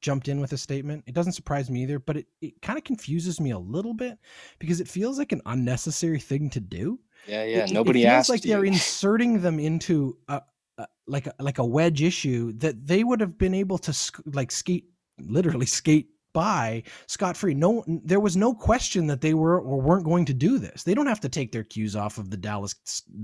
jumped 0.00 0.28
in 0.28 0.40
with 0.40 0.52
a 0.52 0.58
statement. 0.58 1.04
It 1.06 1.14
doesn't 1.14 1.32
surprise 1.32 1.70
me 1.70 1.82
either, 1.82 1.98
but 1.98 2.18
it, 2.18 2.26
it 2.40 2.60
kind 2.62 2.76
of 2.78 2.84
confuses 2.84 3.40
me 3.40 3.50
a 3.50 3.58
little 3.58 3.94
bit 3.94 4.18
because 4.58 4.80
it 4.80 4.88
feels 4.88 5.18
like 5.18 5.32
an 5.32 5.42
unnecessary 5.46 6.20
thing 6.20 6.50
to 6.50 6.60
do. 6.60 7.00
yeah, 7.26 7.44
yeah. 7.44 7.64
It- 7.64 7.72
Nobody 7.72 8.04
it 8.04 8.10
feels 8.10 8.28
like 8.28 8.44
you. 8.44 8.50
they're 8.50 8.64
inserting 8.74 9.40
them 9.40 9.58
into 9.58 10.18
a, 10.28 10.42
a 10.78 10.86
like 11.06 11.26
a, 11.26 11.34
like 11.40 11.58
a 11.58 11.64
wedge 11.64 12.02
issue 12.02 12.52
that 12.58 12.86
they 12.86 13.04
would 13.04 13.20
have 13.20 13.38
been 13.38 13.54
able 13.54 13.78
to 13.78 13.92
sk- 13.92 14.20
like 14.26 14.50
skate 14.50 14.84
literally 15.18 15.64
skate 15.66 16.08
by 16.36 16.82
scot 17.06 17.34
free. 17.34 17.54
No, 17.54 17.82
there 17.86 18.20
was 18.20 18.36
no 18.36 18.52
question 18.52 19.06
that 19.06 19.22
they 19.22 19.32
were 19.32 19.58
or 19.58 19.80
weren't 19.80 20.04
going 20.04 20.26
to 20.26 20.34
do 20.34 20.58
this. 20.58 20.82
They 20.82 20.92
don't 20.92 21.06
have 21.06 21.20
to 21.20 21.30
take 21.30 21.50
their 21.50 21.64
cues 21.64 21.96
off 21.96 22.18
of 22.18 22.28
the 22.28 22.36
Dallas, 22.36 22.74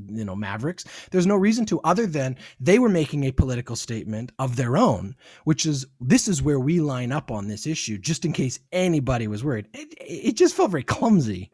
you 0.06 0.24
know, 0.24 0.34
Mavericks. 0.34 0.86
There's 1.10 1.26
no 1.26 1.36
reason 1.36 1.66
to, 1.66 1.80
other 1.80 2.06
than 2.06 2.38
they 2.58 2.78
were 2.78 2.88
making 2.88 3.24
a 3.24 3.30
political 3.30 3.76
statement 3.76 4.32
of 4.38 4.56
their 4.56 4.78
own, 4.78 5.14
which 5.44 5.66
is 5.66 5.84
this 6.00 6.26
is 6.26 6.40
where 6.40 6.58
we 6.58 6.80
line 6.80 7.12
up 7.12 7.30
on 7.30 7.48
this 7.48 7.66
issue, 7.66 7.98
just 7.98 8.24
in 8.24 8.32
case 8.32 8.58
anybody 8.72 9.28
was 9.28 9.44
worried. 9.44 9.68
It, 9.74 9.92
it 10.00 10.32
just 10.32 10.54
felt 10.54 10.70
very 10.70 10.82
clumsy. 10.82 11.50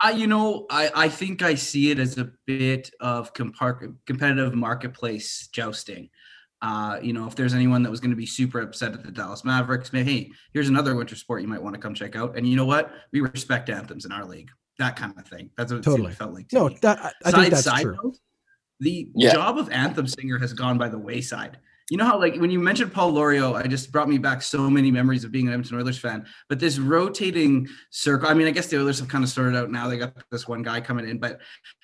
I, 0.00 0.12
you 0.12 0.28
know, 0.28 0.66
I, 0.70 0.92
I 0.94 1.08
think 1.08 1.42
I 1.42 1.56
see 1.56 1.90
it 1.90 1.98
as 1.98 2.18
a 2.18 2.30
bit 2.46 2.92
of 3.00 3.34
compar- 3.34 3.96
competitive 4.06 4.54
marketplace 4.54 5.48
jousting. 5.48 6.10
Uh, 6.60 6.98
you 7.02 7.12
know, 7.12 7.26
if 7.26 7.34
there's 7.36 7.54
anyone 7.54 7.82
that 7.84 7.90
was 7.90 8.00
going 8.00 8.10
to 8.10 8.16
be 8.16 8.26
super 8.26 8.60
upset 8.60 8.92
at 8.92 9.04
the 9.04 9.12
Dallas 9.12 9.44
Mavericks, 9.44 9.92
man, 9.92 10.04
hey, 10.04 10.30
here's 10.52 10.68
another 10.68 10.96
winter 10.96 11.14
sport 11.14 11.40
you 11.42 11.46
might 11.48 11.62
want 11.62 11.74
to 11.74 11.80
come 11.80 11.94
check 11.94 12.16
out. 12.16 12.36
And 12.36 12.48
you 12.48 12.56
know 12.56 12.64
what? 12.64 12.90
We 13.12 13.20
respect 13.20 13.70
anthems 13.70 14.04
in 14.04 14.12
our 14.12 14.24
league. 14.24 14.50
That 14.78 14.96
kind 14.96 15.14
of 15.16 15.26
thing. 15.26 15.50
That's 15.56 15.72
what 15.72 15.82
Totally. 15.84 16.12
it 16.12 16.16
felt 16.16 16.34
like. 16.34 16.48
To 16.48 16.56
No, 16.56 16.68
that, 16.82 16.98
I, 17.00 17.12
I 17.24 17.30
side 17.30 17.40
think 17.40 17.50
that's 17.54 17.64
side 17.64 17.82
true. 17.82 17.96
note, 18.02 18.16
the 18.80 19.08
Yeah. 19.14 19.32
job 19.34 19.58
of 19.58 19.70
anthem 19.70 20.06
singer 20.08 20.38
has 20.38 20.52
gone 20.52 20.78
by 20.78 20.88
the 20.88 20.98
wayside. 20.98 21.58
You 21.90 21.96
know 21.96 22.04
how 22.04 22.18
like 22.18 22.36
when 22.36 22.50
you 22.50 22.58
mentioned 22.58 22.92
Paul 22.92 23.12
Lorieau, 23.12 23.54
I 23.54 23.66
just 23.66 23.90
brought 23.92 24.08
me 24.10 24.18
back 24.18 24.42
so 24.42 24.68
many 24.68 24.90
memories 24.90 25.24
of 25.24 25.32
being 25.32 25.46
an 25.46 25.54
Edmonton 25.54 25.78
Oilers 25.78 25.98
fan. 25.98 26.26
But 26.48 26.60
this 26.60 26.78
rotating 26.78 27.66
circle, 27.90 28.28
I 28.28 28.34
mean, 28.34 28.46
I 28.46 28.50
guess 28.50 28.66
the 28.66 28.78
Oilers 28.78 28.98
have 28.98 29.08
kind 29.08 29.24
of 29.24 29.30
sorted 29.30 29.56
out 29.56 29.70
now. 29.70 29.88
They 29.88 29.96
got 29.96 30.12
this 30.30 30.46
one 30.46 30.62
guy 30.62 30.80
coming 30.82 31.08
in, 31.08 31.18
but 31.18 31.40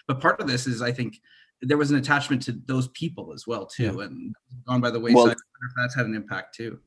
but 0.06 0.20
part 0.20 0.40
of 0.40 0.46
this 0.46 0.66
is 0.66 0.82
I 0.82 0.92
think 0.92 1.18
there 1.66 1.76
was 1.76 1.90
an 1.90 1.96
attachment 1.96 2.42
to 2.42 2.52
those 2.66 2.88
people 2.88 3.32
as 3.32 3.46
well 3.46 3.66
too, 3.66 4.00
and 4.00 4.34
gone 4.66 4.80
by 4.80 4.90
the 4.90 5.00
wayside. 5.00 5.14
Well- 5.16 5.24
I 5.24 5.28
wonder 5.28 5.36
if 5.68 5.72
that's 5.76 5.94
had 5.96 6.06
an 6.06 6.14
impact 6.14 6.54
too. 6.54 6.78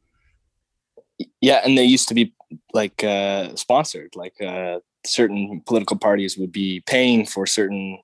yeah, 1.41 1.61
and 1.63 1.77
they 1.77 1.83
used 1.83 2.07
to 2.09 2.13
be 2.13 2.33
like 2.73 3.03
uh, 3.03 3.55
sponsored. 3.55 4.15
Like 4.15 4.35
uh, 4.41 4.79
certain 5.05 5.61
political 5.65 5.97
parties 5.97 6.37
would 6.37 6.51
be 6.51 6.81
paying 6.85 7.25
for 7.25 7.45
certain 7.47 7.99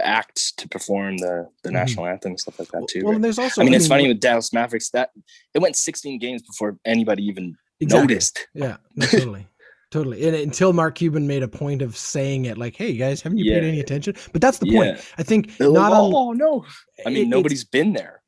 acts 0.00 0.52
to 0.52 0.68
perform 0.68 1.16
the 1.18 1.48
the 1.64 1.70
Mhm. 1.70 1.72
national 1.72 2.06
anthem 2.06 2.32
and 2.32 2.40
stuff 2.40 2.58
like 2.58 2.68
that 2.68 2.86
too. 2.88 3.00
Well, 3.00 3.08
right? 3.10 3.14
and 3.16 3.24
there's 3.24 3.38
also. 3.38 3.60
I 3.60 3.64
mean, 3.64 3.74
it's 3.74 3.88
funny 3.88 4.06
with 4.06 4.20
Dallas 4.20 4.52
Mavericks 4.52 4.90
that 4.90 5.10
it 5.54 5.58
went 5.58 5.74
16 5.76 6.18
games 6.20 6.42
before 6.42 6.78
anybody 6.84 7.24
even 7.24 7.56
Exactly. 7.80 8.00
noticed. 8.06 8.46
Yeah, 8.54 8.76
no, 8.94 9.06
totally. 9.06 9.46
Totally. 9.90 10.24
And 10.26 10.36
until 10.36 10.72
Mark 10.72 10.94
Cuban 10.94 11.26
made 11.26 11.42
a 11.42 11.48
point 11.48 11.82
of 11.82 11.96
saying 11.96 12.44
it, 12.44 12.56
like, 12.56 12.76
hey, 12.76 12.96
guys, 12.96 13.20
haven't 13.22 13.38
you 13.38 13.50
paid 13.52 13.64
any 13.64 13.80
attention? 13.80 14.14
But 14.32 14.40
that's 14.40 14.58
the 14.58 14.70
point. 14.72 14.98
I 15.18 15.22
think 15.24 15.56
They're 15.58 15.68
like, 15.68 15.90
not 15.90 15.92
on. 15.92 16.12
oh 16.14 16.32
no! 16.32 16.64
I 17.04 17.08
mean, 17.08 17.16
it's- 17.22 17.28
nobody's 17.30 17.64
been 17.64 17.92
there. 17.94 18.22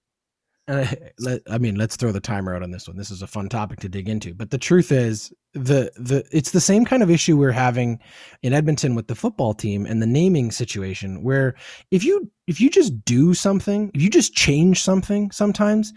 uh, 0.68 0.86
let, 1.18 1.42
I 1.50 1.58
mean, 1.58 1.74
let's 1.76 1.96
throw 1.96 2.12
the 2.12 2.20
timer 2.20 2.54
out 2.54 2.62
on 2.62 2.70
this 2.72 2.86
one. 2.88 2.96
This 2.96 3.10
is 3.10 3.20
a 3.22 3.26
fun 3.26 3.48
topic 3.48 3.80
to 3.80 3.88
dig 3.88 4.08
into. 4.08 4.32
But 4.34 4.50
the 4.50 4.58
truth 4.58 4.90
is, 4.92 5.32
the 5.54 5.90
the 5.96 6.24
it's 6.32 6.50
the 6.52 6.60
same 6.60 6.84
kind 6.84 7.02
of 7.02 7.10
issue 7.10 7.36
we're 7.36 7.50
having 7.52 7.98
in 8.42 8.52
Edmonton 8.52 8.94
with 8.94 9.06
the 9.08 9.14
football 9.14 9.54
team 9.54 9.86
and 9.86 10.00
the 10.02 10.06
naming 10.06 10.50
situation. 10.50 11.22
Where 11.22 11.54
if 11.92 12.02
you 12.04 12.30
if 12.48 12.60
you 12.60 12.70
just 12.70 13.04
do 13.04 13.34
something, 13.34 13.90
if 13.94 14.02
you 14.02 14.10
just 14.10 14.34
change 14.34 14.82
something, 14.82 15.30
sometimes 15.30 15.92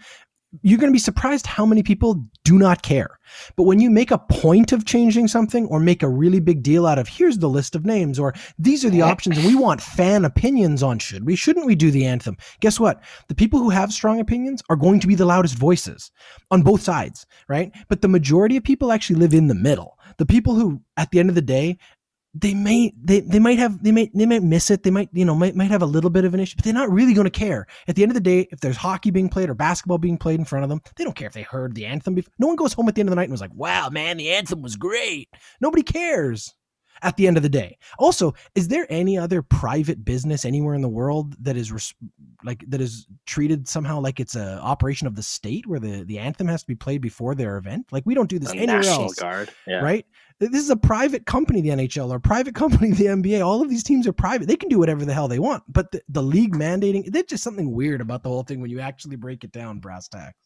you're 0.62 0.78
going 0.78 0.90
to 0.90 0.96
be 0.96 0.98
surprised 0.98 1.46
how 1.46 1.66
many 1.66 1.82
people 1.82 2.26
do 2.44 2.58
not 2.58 2.82
care. 2.82 3.18
But 3.56 3.64
when 3.64 3.80
you 3.80 3.90
make 3.90 4.10
a 4.10 4.18
point 4.18 4.72
of 4.72 4.84
changing 4.84 5.28
something 5.28 5.66
or 5.66 5.80
make 5.80 6.02
a 6.02 6.08
really 6.08 6.40
big 6.40 6.62
deal 6.62 6.86
out 6.86 6.98
of 6.98 7.08
here's 7.08 7.38
the 7.38 7.48
list 7.48 7.74
of 7.74 7.84
names 7.84 8.18
or 8.18 8.34
these 8.58 8.84
are 8.84 8.90
the 8.90 9.02
options 9.02 9.38
and 9.38 9.46
we 9.46 9.56
want 9.56 9.80
fan 9.80 10.24
opinions 10.24 10.82
on 10.82 10.98
should 10.98 11.24
we 11.24 11.36
shouldn't 11.36 11.66
we 11.66 11.74
do 11.74 11.90
the 11.90 12.06
anthem. 12.06 12.36
Guess 12.60 12.78
what? 12.78 13.02
The 13.28 13.34
people 13.34 13.58
who 13.58 13.70
have 13.70 13.92
strong 13.92 14.20
opinions 14.20 14.62
are 14.70 14.76
going 14.76 15.00
to 15.00 15.06
be 15.06 15.14
the 15.14 15.26
loudest 15.26 15.56
voices 15.56 16.10
on 16.50 16.62
both 16.62 16.82
sides, 16.82 17.26
right? 17.48 17.72
But 17.88 18.00
the 18.00 18.08
majority 18.08 18.56
of 18.56 18.64
people 18.64 18.92
actually 18.92 19.18
live 19.18 19.34
in 19.34 19.48
the 19.48 19.54
middle. 19.54 19.98
The 20.18 20.26
people 20.26 20.54
who 20.54 20.80
at 20.96 21.10
the 21.10 21.18
end 21.18 21.28
of 21.28 21.34
the 21.34 21.42
day 21.42 21.78
they 22.40 22.54
may 22.54 22.92
they, 23.02 23.20
they 23.20 23.38
might 23.38 23.58
have 23.58 23.82
they 23.82 23.92
might 23.92 24.10
they 24.14 24.26
might 24.26 24.42
miss 24.42 24.70
it. 24.70 24.82
They 24.82 24.90
might 24.90 25.08
you 25.12 25.24
know 25.24 25.34
might, 25.34 25.54
might 25.54 25.70
have 25.70 25.82
a 25.82 25.86
little 25.86 26.10
bit 26.10 26.24
of 26.24 26.34
an 26.34 26.40
issue 26.40 26.56
but 26.56 26.64
they're 26.64 26.74
not 26.74 26.90
really 26.90 27.14
going 27.14 27.26
to 27.26 27.30
care. 27.30 27.66
At 27.88 27.96
the 27.96 28.02
end 28.02 28.10
of 28.10 28.14
the 28.14 28.20
day 28.20 28.48
if 28.50 28.60
there's 28.60 28.76
hockey 28.76 29.10
being 29.10 29.28
played 29.28 29.48
or 29.48 29.54
basketball 29.54 29.98
being 29.98 30.18
played 30.18 30.38
in 30.38 30.44
front 30.44 30.64
of 30.64 30.68
them 30.68 30.80
they 30.96 31.04
don't 31.04 31.16
care 31.16 31.28
if 31.28 31.32
they 31.32 31.42
heard 31.42 31.74
the 31.74 31.86
anthem 31.86 32.14
before. 32.14 32.32
no 32.38 32.46
one 32.46 32.56
goes 32.56 32.72
home 32.72 32.88
at 32.88 32.94
the 32.94 33.00
end 33.00 33.08
of 33.08 33.12
the 33.12 33.16
night 33.16 33.24
and 33.24 33.32
was 33.32 33.40
like 33.40 33.54
wow 33.54 33.88
man 33.88 34.16
the 34.16 34.30
anthem 34.30 34.62
was 34.62 34.76
great. 34.76 35.28
Nobody 35.60 35.82
cares 35.82 36.54
at 37.02 37.16
the 37.16 37.26
end 37.26 37.36
of 37.36 37.42
the 37.42 37.48
day 37.48 37.76
also 37.98 38.32
is 38.54 38.68
there 38.68 38.86
any 38.90 39.18
other 39.18 39.42
private 39.42 40.04
business 40.04 40.44
anywhere 40.44 40.74
in 40.74 40.82
the 40.82 40.88
world 40.88 41.34
that 41.42 41.56
is 41.56 41.72
res- 41.72 41.94
like 42.44 42.64
that 42.68 42.80
is 42.80 43.06
treated 43.26 43.66
somehow 43.66 44.00
like 44.00 44.20
it's 44.20 44.36
a 44.36 44.60
operation 44.60 45.06
of 45.06 45.16
the 45.16 45.22
state 45.22 45.66
where 45.66 45.80
the 45.80 46.04
the 46.04 46.18
anthem 46.18 46.46
has 46.46 46.62
to 46.62 46.66
be 46.66 46.74
played 46.74 47.00
before 47.00 47.34
their 47.34 47.56
event 47.56 47.86
like 47.92 48.04
we 48.06 48.14
don't 48.14 48.30
do 48.30 48.38
this 48.38 48.52
The 48.52 48.58
anywhere 48.58 48.76
National 48.78 49.02
else 49.02 49.14
Guard. 49.14 49.50
Yeah. 49.66 49.80
right? 49.80 50.06
This 50.38 50.62
is 50.62 50.70
a 50.70 50.76
private 50.76 51.24
company, 51.26 51.60
the 51.62 51.70
NHL, 51.70 52.10
or 52.10 52.16
a 52.16 52.20
private 52.20 52.54
company, 52.62 52.92
the 52.92 53.06
NBA. 53.06 53.44
All 53.44 53.62
of 53.62 53.70
these 53.70 53.82
teams 53.82 54.06
are 54.06 54.12
private. 54.12 54.46
They 54.48 54.56
can 54.56 54.68
do 54.68 54.78
whatever 54.78 55.04
the 55.04 55.14
hell 55.14 55.28
they 55.28 55.38
want. 55.38 55.62
But 55.68 55.90
the, 55.92 56.02
the 56.08 56.22
league 56.22 56.54
mandating, 56.54 57.10
there's 57.10 57.26
just 57.26 57.42
something 57.42 57.72
weird 57.72 58.00
about 58.00 58.22
the 58.22 58.28
whole 58.28 58.42
thing 58.42 58.60
when 58.60 58.70
you 58.70 58.80
actually 58.80 59.16
break 59.16 59.44
it 59.44 59.52
down, 59.52 59.78
brass 59.78 60.08
tacks. 60.08 60.36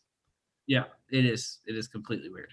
Yeah, 0.66 0.84
it 1.10 1.24
is. 1.26 1.58
It 1.66 1.76
is 1.76 1.88
completely 1.88 2.30
weird. 2.30 2.52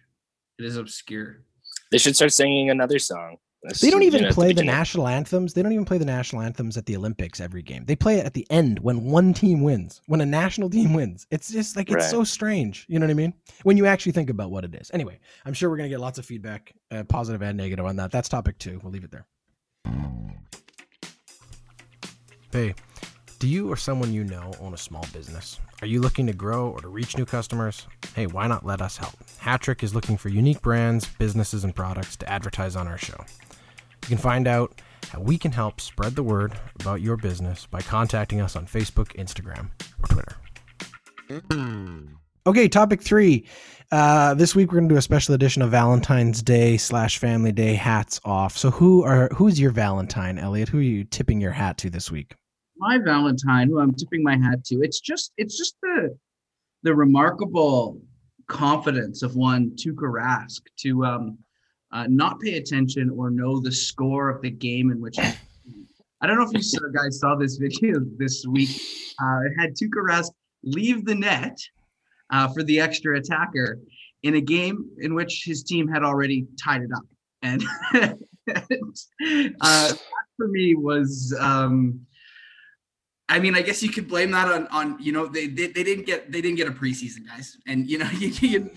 It 0.57 0.65
is 0.65 0.77
obscure. 0.77 1.43
They 1.91 1.99
should 1.99 2.15
start 2.15 2.33
singing 2.33 2.69
another 2.69 2.97
song. 2.99 3.37
That's, 3.63 3.81
They 3.81 3.89
don't 3.89 4.01
you 4.01 4.07
even 4.07 4.21
know, 4.21 4.27
at 4.27 4.31
the 4.31 4.35
play 4.35 4.53
the 4.53 4.63
national 4.63 5.07
anthems. 5.07 5.53
They 5.53 5.63
don't 5.63 5.71
even 5.73 5.83
play 5.83 5.97
the 5.97 6.05
national 6.05 6.41
anthems 6.43 6.77
at 6.77 6.85
the 6.85 6.95
Olympics 6.95 7.41
every 7.41 7.63
game. 7.63 7.85
They 7.85 7.95
play 7.95 8.19
it 8.19 8.25
at 8.25 8.33
the 8.33 8.45
end 8.51 8.79
when 8.79 9.05
one 9.05 9.33
team 9.33 9.61
wins, 9.61 9.99
when 10.05 10.21
a 10.21 10.25
national 10.25 10.69
team 10.69 10.93
wins. 10.93 11.25
It's 11.31 11.51
just 11.51 11.75
like 11.75 11.89
it's 11.89 11.95
Right. 11.95 12.11
so 12.11 12.23
strange. 12.23 12.85
You 12.87 12.99
know 12.99 13.05
what 13.07 13.11
I 13.11 13.15
mean? 13.15 13.33
When 13.63 13.75
you 13.75 13.87
actually 13.87 14.11
think 14.11 14.29
about 14.29 14.51
what 14.51 14.63
it 14.63 14.75
is. 14.75 14.91
Anyway, 14.93 15.19
I'm 15.43 15.53
sure 15.53 15.69
we're 15.69 15.77
gonna 15.77 15.89
get 15.89 15.99
lots 15.99 16.19
of 16.19 16.25
feedback, 16.25 16.73
uh, 16.91 17.03
positive 17.05 17.41
and 17.41 17.57
negative 17.57 17.85
on 17.85 17.95
that. 17.97 18.11
That's 18.11 18.29
topic 18.29 18.57
two. 18.59 18.79
We'll 18.83 18.91
leave 18.91 19.03
it 19.03 19.11
there. 19.11 19.25
Hey, 22.51 22.75
do 23.39 23.47
you 23.47 23.69
or 23.71 23.75
someone 23.75 24.13
you 24.13 24.23
know 24.23 24.51
own 24.61 24.73
a 24.73 24.77
small 24.77 25.05
business? 25.13 25.59
Are 25.81 25.87
you 25.87 25.99
looking 25.99 26.25
to 26.27 26.33
grow 26.33 26.69
or 26.69 26.79
to 26.81 26.87
reach 26.87 27.17
new 27.17 27.25
customers? 27.25 27.85
Hey, 28.15 28.25
why 28.27 28.47
not 28.47 28.65
let 28.65 28.81
us 28.81 28.97
help? 28.97 29.13
Hattrick 29.41 29.83
is 29.83 29.93
looking 29.93 30.17
for 30.17 30.29
unique 30.29 30.61
brands, 30.61 31.07
businesses, 31.19 31.63
and 31.63 31.75
products 31.75 32.15
to 32.17 32.29
advertise 32.29 32.75
on 32.75 32.87
our 32.87 32.97
show. 32.97 33.23
You 34.07 34.15
can 34.15 34.23
find 34.23 34.47
out 34.47 34.81
how 35.09 35.19
we 35.19 35.37
can 35.37 35.51
help 35.51 35.81
spread 35.81 36.15
the 36.15 36.23
word 36.23 36.53
about 36.79 37.01
your 37.01 37.17
business 37.17 37.65
by 37.65 37.81
contacting 37.81 38.39
us 38.39 38.55
on 38.55 38.65
Facebook, 38.65 39.13
Instagram, 39.17 39.69
or 40.01 40.07
Twitter. 40.07 40.37
Okay, 42.47 42.69
topic 42.69 43.01
three. 43.01 43.45
Uh, 43.91 44.33
this 44.33 44.55
week 44.55 44.71
we're 44.71 44.77
gonna 44.77 44.87
do 44.87 44.95
a 44.95 45.01
special 45.01 45.35
edition 45.35 45.61
of 45.61 45.71
Valentine's 45.71 46.41
Day 46.41 46.77
slash 46.77 47.17
Family 47.17 47.51
Day 47.51 47.73
hats 47.73 48.21
off. 48.23 48.57
So 48.57 48.71
who 48.71 49.03
are 49.03 49.27
who's 49.33 49.59
your 49.59 49.71
Valentine, 49.71 50.39
Elliott? 50.39 50.69
Who 50.69 50.77
are 50.77 50.81
you 50.81 51.03
tipping 51.03 51.41
your 51.41 51.51
hat 51.51 51.77
to 51.79 51.89
this 51.89 52.09
week? 52.09 52.35
my 52.79 52.97
Valentine, 52.97 53.67
who 53.69 53.79
I'm 53.79 53.93
tipping 53.93 54.23
my 54.23 54.37
hat 54.37 54.63
to, 54.65 54.81
it's 54.81 54.99
just 54.99 55.33
it's 55.37 55.57
just 55.57 55.75
the 55.81 56.17
the 56.83 56.95
remarkable 56.95 57.99
confidence 58.47 59.23
of 59.23 59.35
one 59.35 59.71
Tuukka 59.71 60.09
Rask 60.09 60.61
to 60.77 61.05
um, 61.05 61.37
uh, 61.91 62.05
not 62.09 62.39
pay 62.39 62.57
attention 62.57 63.09
or 63.09 63.29
know 63.29 63.59
the 63.59 63.71
score 63.71 64.29
of 64.29 64.41
the 64.41 64.49
game 64.49 64.91
in 64.91 65.01
which. 65.01 65.17
I 66.21 66.25
don't 66.25 66.39
know 66.39 66.45
if 66.45 66.53
you 66.53 66.63
saw, 66.63 66.79
guys 66.95 67.19
saw 67.19 67.35
this 67.35 67.57
video 67.57 67.99
this 68.17 68.43
week. 68.49 68.69
Uh, 69.21 69.39
it 69.45 69.53
had 69.59 69.75
Tuukka 69.75 70.03
Rask 70.03 70.31
leave 70.63 71.05
the 71.05 71.13
net 71.13 71.55
uh, 72.31 72.47
for 72.47 72.63
the 72.63 72.79
extra 72.79 73.19
attacker 73.19 73.77
in 74.23 74.35
a 74.35 74.41
game 74.41 74.89
in 74.99 75.13
which 75.13 75.43
his 75.45 75.63
team 75.63 75.87
had 75.87 76.03
already 76.03 76.47
tied 76.61 76.81
it 76.81 76.89
up, 76.95 77.05
and, 77.43 77.63
and, 77.93 78.19
uh, 79.61 79.89
that 79.89 79.99
for 80.37 80.47
me 80.47 80.75
was. 80.75 81.35
Um, 81.39 82.01
I 83.29 83.39
mean, 83.39 83.55
I 83.55 83.61
guess 83.61 83.83
you 83.83 83.89
could 83.89 84.07
blame 84.07 84.31
that 84.31 84.49
on 84.51 84.67
on 84.67 84.97
you 84.99 85.11
know 85.11 85.27
they 85.27 85.47
they, 85.47 85.67
they 85.67 85.83
didn't 85.83 86.05
get 86.05 86.31
they 86.31 86.41
didn't 86.41 86.57
get 86.57 86.67
a 86.67 86.71
preseason, 86.71 87.27
guys, 87.27 87.57
and 87.67 87.89
you 87.89 87.97
know 87.97 88.09
you, 88.17 88.29
you, 88.29 88.71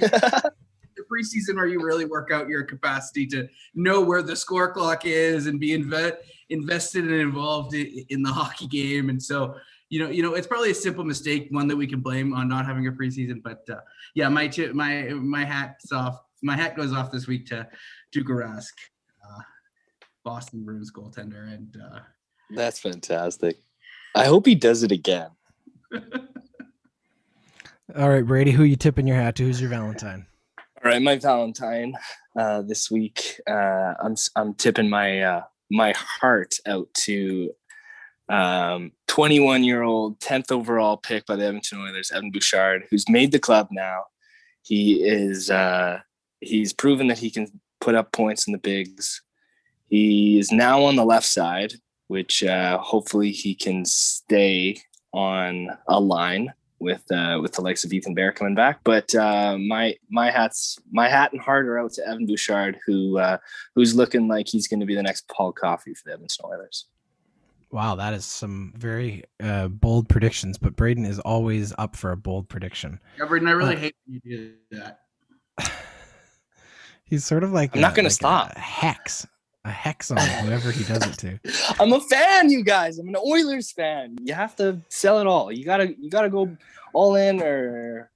preseason 1.20 1.56
where 1.56 1.66
you 1.66 1.82
really 1.82 2.04
work 2.04 2.30
out 2.32 2.48
your 2.48 2.62
capacity 2.62 3.26
to 3.26 3.48
know 3.74 4.00
where 4.00 4.22
the 4.22 4.36
score 4.36 4.72
clock 4.72 5.04
is 5.04 5.46
and 5.46 5.60
be 5.60 5.70
inve- 5.70 6.16
invested 6.48 7.04
and 7.04 7.14
involved 7.14 7.74
in, 7.74 8.04
in 8.08 8.22
the 8.22 8.32
hockey 8.32 8.66
game, 8.66 9.10
and 9.10 9.22
so 9.22 9.54
you 9.88 10.02
know 10.02 10.10
you 10.10 10.22
know 10.22 10.34
it's 10.34 10.46
probably 10.46 10.70
a 10.70 10.74
simple 10.74 11.04
mistake, 11.04 11.48
one 11.50 11.68
that 11.68 11.76
we 11.76 11.86
can 11.86 12.00
blame 12.00 12.32
on 12.34 12.48
not 12.48 12.66
having 12.66 12.86
a 12.86 12.92
preseason, 12.92 13.42
but 13.42 13.68
uh, 13.70 13.80
yeah, 14.14 14.28
my 14.28 14.48
chi- 14.48 14.72
my 14.72 15.08
my 15.14 15.44
hat's 15.44 15.92
off, 15.92 16.20
my 16.42 16.56
hat 16.56 16.76
goes 16.76 16.92
off 16.92 17.10
this 17.10 17.26
week 17.26 17.46
to 17.46 17.66
Tuukka 18.14 18.28
Rask, 18.28 18.72
uh, 19.24 19.42
Boston 20.24 20.64
Bruins 20.64 20.92
goaltender, 20.92 21.52
and 21.52 21.76
uh, 21.76 22.00
That's 22.50 22.78
fantastic. 22.78 23.58
I 24.14 24.24
hope 24.24 24.46
he 24.46 24.54
does 24.56 24.82
it 24.82 24.92
again. 24.92 25.30
All 27.96 28.08
right, 28.08 28.24
Brady, 28.24 28.52
who 28.52 28.62
you 28.62 28.76
tipping 28.76 29.06
your 29.06 29.16
hat 29.16 29.34
to? 29.36 29.44
Who's 29.44 29.60
your 29.60 29.70
Valentine? 29.70 30.26
All 30.82 30.90
right, 30.90 31.02
my 31.02 31.16
Valentine 31.16 31.94
uh, 32.34 32.62
this 32.62 32.90
week. 32.90 33.38
Uh, 33.46 33.92
I'm 34.02 34.16
I'm 34.34 34.54
tipping 34.54 34.88
my 34.88 35.20
uh, 35.20 35.42
my 35.70 35.92
heart 35.92 36.54
out 36.66 36.88
to 37.04 37.50
um, 38.30 38.92
21 39.08 39.62
year 39.62 39.82
old 39.82 40.18
10th 40.20 40.50
overall 40.50 40.96
pick 40.96 41.26
by 41.26 41.36
the 41.36 41.44
Edmonton 41.44 41.82
Oilers, 41.82 42.10
Evan 42.10 42.30
Bouchard, 42.30 42.84
who's 42.90 43.06
made 43.10 43.30
the 43.30 43.38
club 43.38 43.68
now. 43.70 44.04
He 44.62 45.04
is 45.04 45.50
uh, 45.50 45.98
he's 46.40 46.72
proven 46.72 47.08
that 47.08 47.18
he 47.18 47.30
can 47.30 47.60
put 47.82 47.94
up 47.94 48.12
points 48.12 48.46
in 48.46 48.52
the 48.52 48.58
bigs. 48.58 49.20
He 49.90 50.38
is 50.38 50.50
now 50.50 50.84
on 50.84 50.96
the 50.96 51.04
left 51.04 51.26
side, 51.26 51.74
which 52.08 52.42
uh, 52.42 52.78
hopefully 52.78 53.32
he 53.32 53.54
can 53.54 53.84
stay 53.84 54.80
on 55.12 55.76
a 55.86 56.00
line 56.00 56.54
with 56.80 57.04
uh, 57.12 57.38
with 57.42 57.52
the 57.52 57.60
likes 57.62 57.84
of 57.84 57.92
Ethan 57.92 58.14
Bear 58.14 58.32
coming 58.32 58.54
back. 58.54 58.80
But 58.84 59.14
uh, 59.14 59.56
my 59.58 59.96
my 60.10 60.30
hats 60.30 60.78
my 60.90 61.08
hat 61.08 61.32
and 61.32 61.40
heart 61.40 61.66
are 61.66 61.78
out 61.78 61.92
to 61.94 62.06
Evan 62.08 62.26
Bouchard, 62.26 62.78
who 62.86 63.18
uh, 63.18 63.38
who's 63.74 63.94
looking 63.94 64.26
like 64.28 64.48
he's 64.48 64.66
going 64.66 64.80
to 64.80 64.86
be 64.86 64.94
the 64.94 65.02
next 65.02 65.28
Paul 65.28 65.52
Coffey 65.52 65.94
for 65.94 66.02
the 66.06 66.12
Edmonton 66.14 66.46
Oilers. 66.46 66.86
Wow, 67.72 67.94
that 67.94 68.14
is 68.14 68.24
some 68.24 68.72
very 68.76 69.22
uh, 69.40 69.68
bold 69.68 70.08
predictions, 70.08 70.58
but 70.58 70.74
Braydon 70.74 71.04
is 71.04 71.20
always 71.20 71.72
up 71.78 71.94
for 71.94 72.10
a 72.10 72.16
bold 72.16 72.48
prediction. 72.48 72.98
Gabriel, 73.16 73.46
I 73.46 73.52
really 73.52 73.76
Uh, 73.76 73.78
hate 73.78 73.94
when 74.06 74.20
you 74.24 74.36
do 74.38 74.54
that. 74.72 75.00
He's 77.04 77.24
sort 77.24 77.44
of 77.44 77.52
like 77.52 77.74
I'm 77.74 77.80
not 77.80 77.92
a- 77.92 77.96
gonna 77.96 78.10
stop. 78.10 78.52
a 78.56 78.58
hex, 78.58 79.26
a 79.64 79.70
hex 79.70 80.10
on 80.10 80.18
whoever 80.18 80.70
he 80.70 80.84
does 80.84 81.06
it 81.06 81.18
to. 81.18 81.38
I'm 81.80 81.92
a 81.92 82.00
fan, 82.00 82.50
you 82.50 82.64
guys. 82.64 82.98
I'm 82.98 83.08
an 83.08 83.16
Oilers 83.16 83.72
fan. 83.72 84.16
You 84.22 84.34
have 84.34 84.56
to 84.56 84.80
sell 84.88 85.20
it 85.20 85.26
all. 85.26 85.52
You 85.52 85.64
gotta 85.64 85.94
you 85.98 86.10
gotta 86.10 86.30
go 86.30 86.56
all 86.92 87.16
in 87.16 87.42
or 87.42 88.10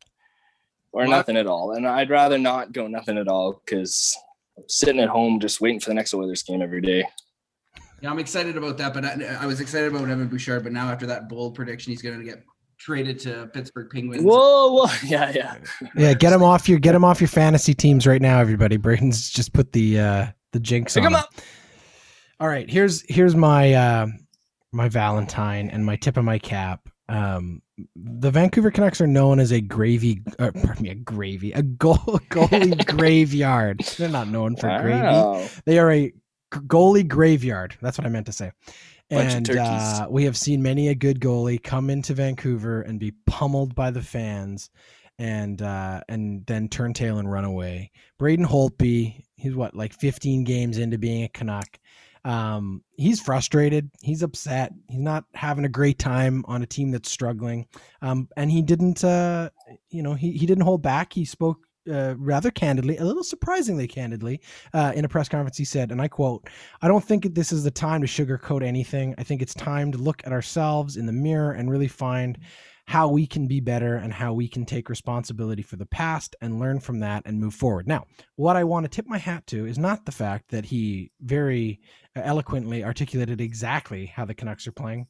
or 0.93 1.01
Well, 1.01 1.09
nothing 1.09 1.37
at 1.37 1.47
all. 1.47 1.73
And 1.73 1.87
I'd 1.87 2.11
rather 2.11 2.39
not 2.39 2.73
go 2.73 2.87
nothing 2.87 3.19
at 3.19 3.29
all 3.29 3.61
because 3.65 4.17
I'm 4.57 4.65
sitting 4.69 5.01
at 5.01 5.09
home 5.09 5.41
just 5.41 5.61
waiting 5.61 5.81
for 5.81 5.91
the 5.91 5.95
next 5.95 6.15
Oilers 6.15 6.43
game 6.43 6.63
every 6.63 6.81
day. 6.81 7.05
Yeah, 8.01 8.11
I'm 8.11 8.19
excited 8.19 8.57
about 8.57 8.77
that, 8.79 8.93
but 8.93 9.05
I, 9.05 9.39
I 9.41 9.47
was 9.47 9.61
excited 9.61 9.89
about 9.95 10.09
Evan 10.09 10.29
Bouchard, 10.29 10.63
but 10.63 10.73
now 10.73 10.91
after 10.91 11.07
that 11.07 11.29
bold 11.29 11.55
prediction, 11.55 11.91
he's 11.91 12.03
going 12.03 12.19
to 12.19 12.25
get 12.25 12.45
traded 12.77 13.19
to 13.21 13.49
Pittsburgh 13.55 13.89
Penguins. 13.91 14.23
Whoa, 14.23 14.73
whoa, 14.73 14.87
yeah, 15.05 15.33
yeah. 15.35 15.57
Yeah, 15.97 16.13
get 16.13 16.33
him 16.33 16.43
off 16.43 16.69
your 16.69 16.79
get 16.79 16.95
him 16.95 17.05
off 17.05 17.21
your 17.21 17.29
fantasy 17.29 17.73
teams 17.75 18.07
right 18.07 18.21
now, 18.21 18.41
everybody. 18.41 18.77
Braydon's 18.77 19.31
just 19.31 19.53
put 19.53 19.73
the 19.73 20.01
uh, 20.01 20.27
the 20.55 20.61
jinx 20.61 20.95
Pick 20.95 21.05
him. 21.05 21.15
up. 21.15 21.35
All 22.41 22.49
right, 22.49 22.71
here's 22.71 23.05
here's 23.09 23.37
my 23.37 23.75
uh, 23.75 24.07
my 24.73 24.89
Valentine 24.89 25.69
and 25.69 25.85
my 25.85 25.97
tip 25.97 26.17
of 26.17 26.25
my 26.25 26.39
cap. 26.39 26.89
Um, 27.09 27.61
the 27.97 28.31
Vancouver 28.31 28.71
Canucks 28.71 29.01
are 29.01 29.07
known 29.07 29.41
as 29.41 29.53
a 29.53 29.61
gravy, 29.61 30.23
uh, 30.39 30.53
pardon 30.53 30.83
me, 30.83 30.91
a 30.91 30.95
gravy, 30.95 31.53
a 31.53 31.63
goal 31.63 31.97
goalie 32.31 32.87
graveyard. 32.97 33.81
They're 33.99 34.09
not 34.09 34.29
known 34.29 34.57
for 34.57 34.69
gravy. 34.81 35.49
They 35.67 35.79
are 35.79 35.91
a 35.91 36.13
goalie 36.51 37.07
graveyard. 37.07 37.77
That's 37.83 37.99
what 37.99 38.07
I 38.07 38.11
meant 38.11 38.27
to 38.27 38.33
say. 38.33 38.53
Bunch 39.11 39.33
and 39.35 39.51
uh, 39.51 40.07
we 40.09 40.25
have 40.25 40.37
seen 40.37 40.63
many 40.63 40.89
a 40.89 40.95
good 40.95 41.21
goalie 41.21 41.63
come 41.63 41.91
into 41.91 42.15
Vancouver 42.15 42.81
and 42.83 42.99
be 42.99 43.13
pummeled 43.27 43.75
by 43.75 43.91
the 43.91 44.01
fans, 44.01 44.71
and 45.19 45.61
uh, 45.61 46.01
and 46.09 46.47
then 46.47 46.69
turn 46.69 46.95
tail 46.95 47.19
and 47.19 47.31
run 47.31 47.45
away. 47.45 47.91
Braden 48.19 48.47
Holtby, 48.47 49.24
he's 49.45 49.55
what 49.55 49.75
like 49.75 49.93
15 49.93 50.45
games 50.45 50.79
into 50.79 50.99
being 50.99 51.23
a 51.25 51.29
Canuck. 51.29 51.79
Um, 52.25 52.83
he's 52.97 53.21
frustrated. 53.21 53.91
He's 54.03 54.23
upset. 54.23 54.73
He's 54.89 55.01
not 55.01 55.25
having 55.35 55.67
a 55.67 55.69
great 55.69 55.99
time 55.99 56.43
on 56.49 56.63
a 56.63 56.67
team 56.67 56.91
that's 56.91 57.11
struggling. 57.11 57.67
Um, 58.01 58.29
and 58.37 58.51
he 58.51 58.63
didn't, 58.63 59.05
uh, 59.05 59.51
you 59.91 60.03
know, 60.03 60.15
he, 60.15 60.33
he 60.33 60.47
didn't 60.47 60.65
hold 60.65 60.83
back. 60.83 61.13
He 61.13 61.27
spoke 61.27 61.59
uh, 61.93 62.15
rather 62.17 62.51
candidly, 62.51 62.97
a 62.97 63.05
little 63.05 63.23
surprisingly 63.23 63.87
candidly, 63.87 64.41
uh, 64.73 64.93
in 64.95 65.05
a 65.05 65.09
press 65.09 65.29
conference. 65.29 65.59
He 65.59 65.67
said, 65.67 65.93
and 65.93 66.01
I 66.01 66.09
quote, 66.09 66.49
I 66.81 66.89
don't 66.89 67.05
think 67.05 67.35
this 67.35 67.53
is 67.53 67.63
the 67.63 67.71
time 67.71 68.01
to 68.01 68.07
sugarcoat 68.07 68.65
anything. 68.65 69.15
I 69.19 69.23
think 69.23 69.43
it's 69.43 69.55
time 69.55 69.93
to 69.93 69.99
look 69.99 70.23
at 70.25 70.33
ourselves 70.33 70.97
in 70.97 71.05
the 71.05 71.13
mirror 71.13 71.53
and 71.53 71.71
really 71.71 71.89
find 71.89 72.39
how 72.87 73.09
we 73.09 73.27
can 73.27 73.47
be 73.47 73.61
better 73.61 73.97
and 73.97 74.13
how 74.13 74.33
we 74.33 74.47
can 74.47 74.65
take 74.65 74.89
responsibility 74.89 75.63
for 75.63 75.77
the 75.77 75.87
past 75.87 76.37
and 76.41 76.61
learn 76.61 76.81
from 76.81 77.01
that 77.01 77.23
and 77.25 77.41
move 77.41 77.55
forward. 77.55 77.89
Now, 77.89 78.05
what 78.37 78.57
I 78.57 78.65
want 78.65 78.85
to 78.85 78.91
tip 78.91 79.07
my 79.07 79.19
hat 79.19 79.47
to 79.49 79.67
is 79.67 79.79
not 79.79 80.05
the 80.05 80.13
fact 80.13 80.51
that 80.51 80.67
he 80.67 81.11
very 81.21 81.81
eloquently 82.15 82.85
articulated 82.85 83.41
exactly 83.41 84.07
how 84.07 84.25
the 84.25 84.35
Canucks 84.35 84.67
are 84.67 84.73
playing, 84.73 85.07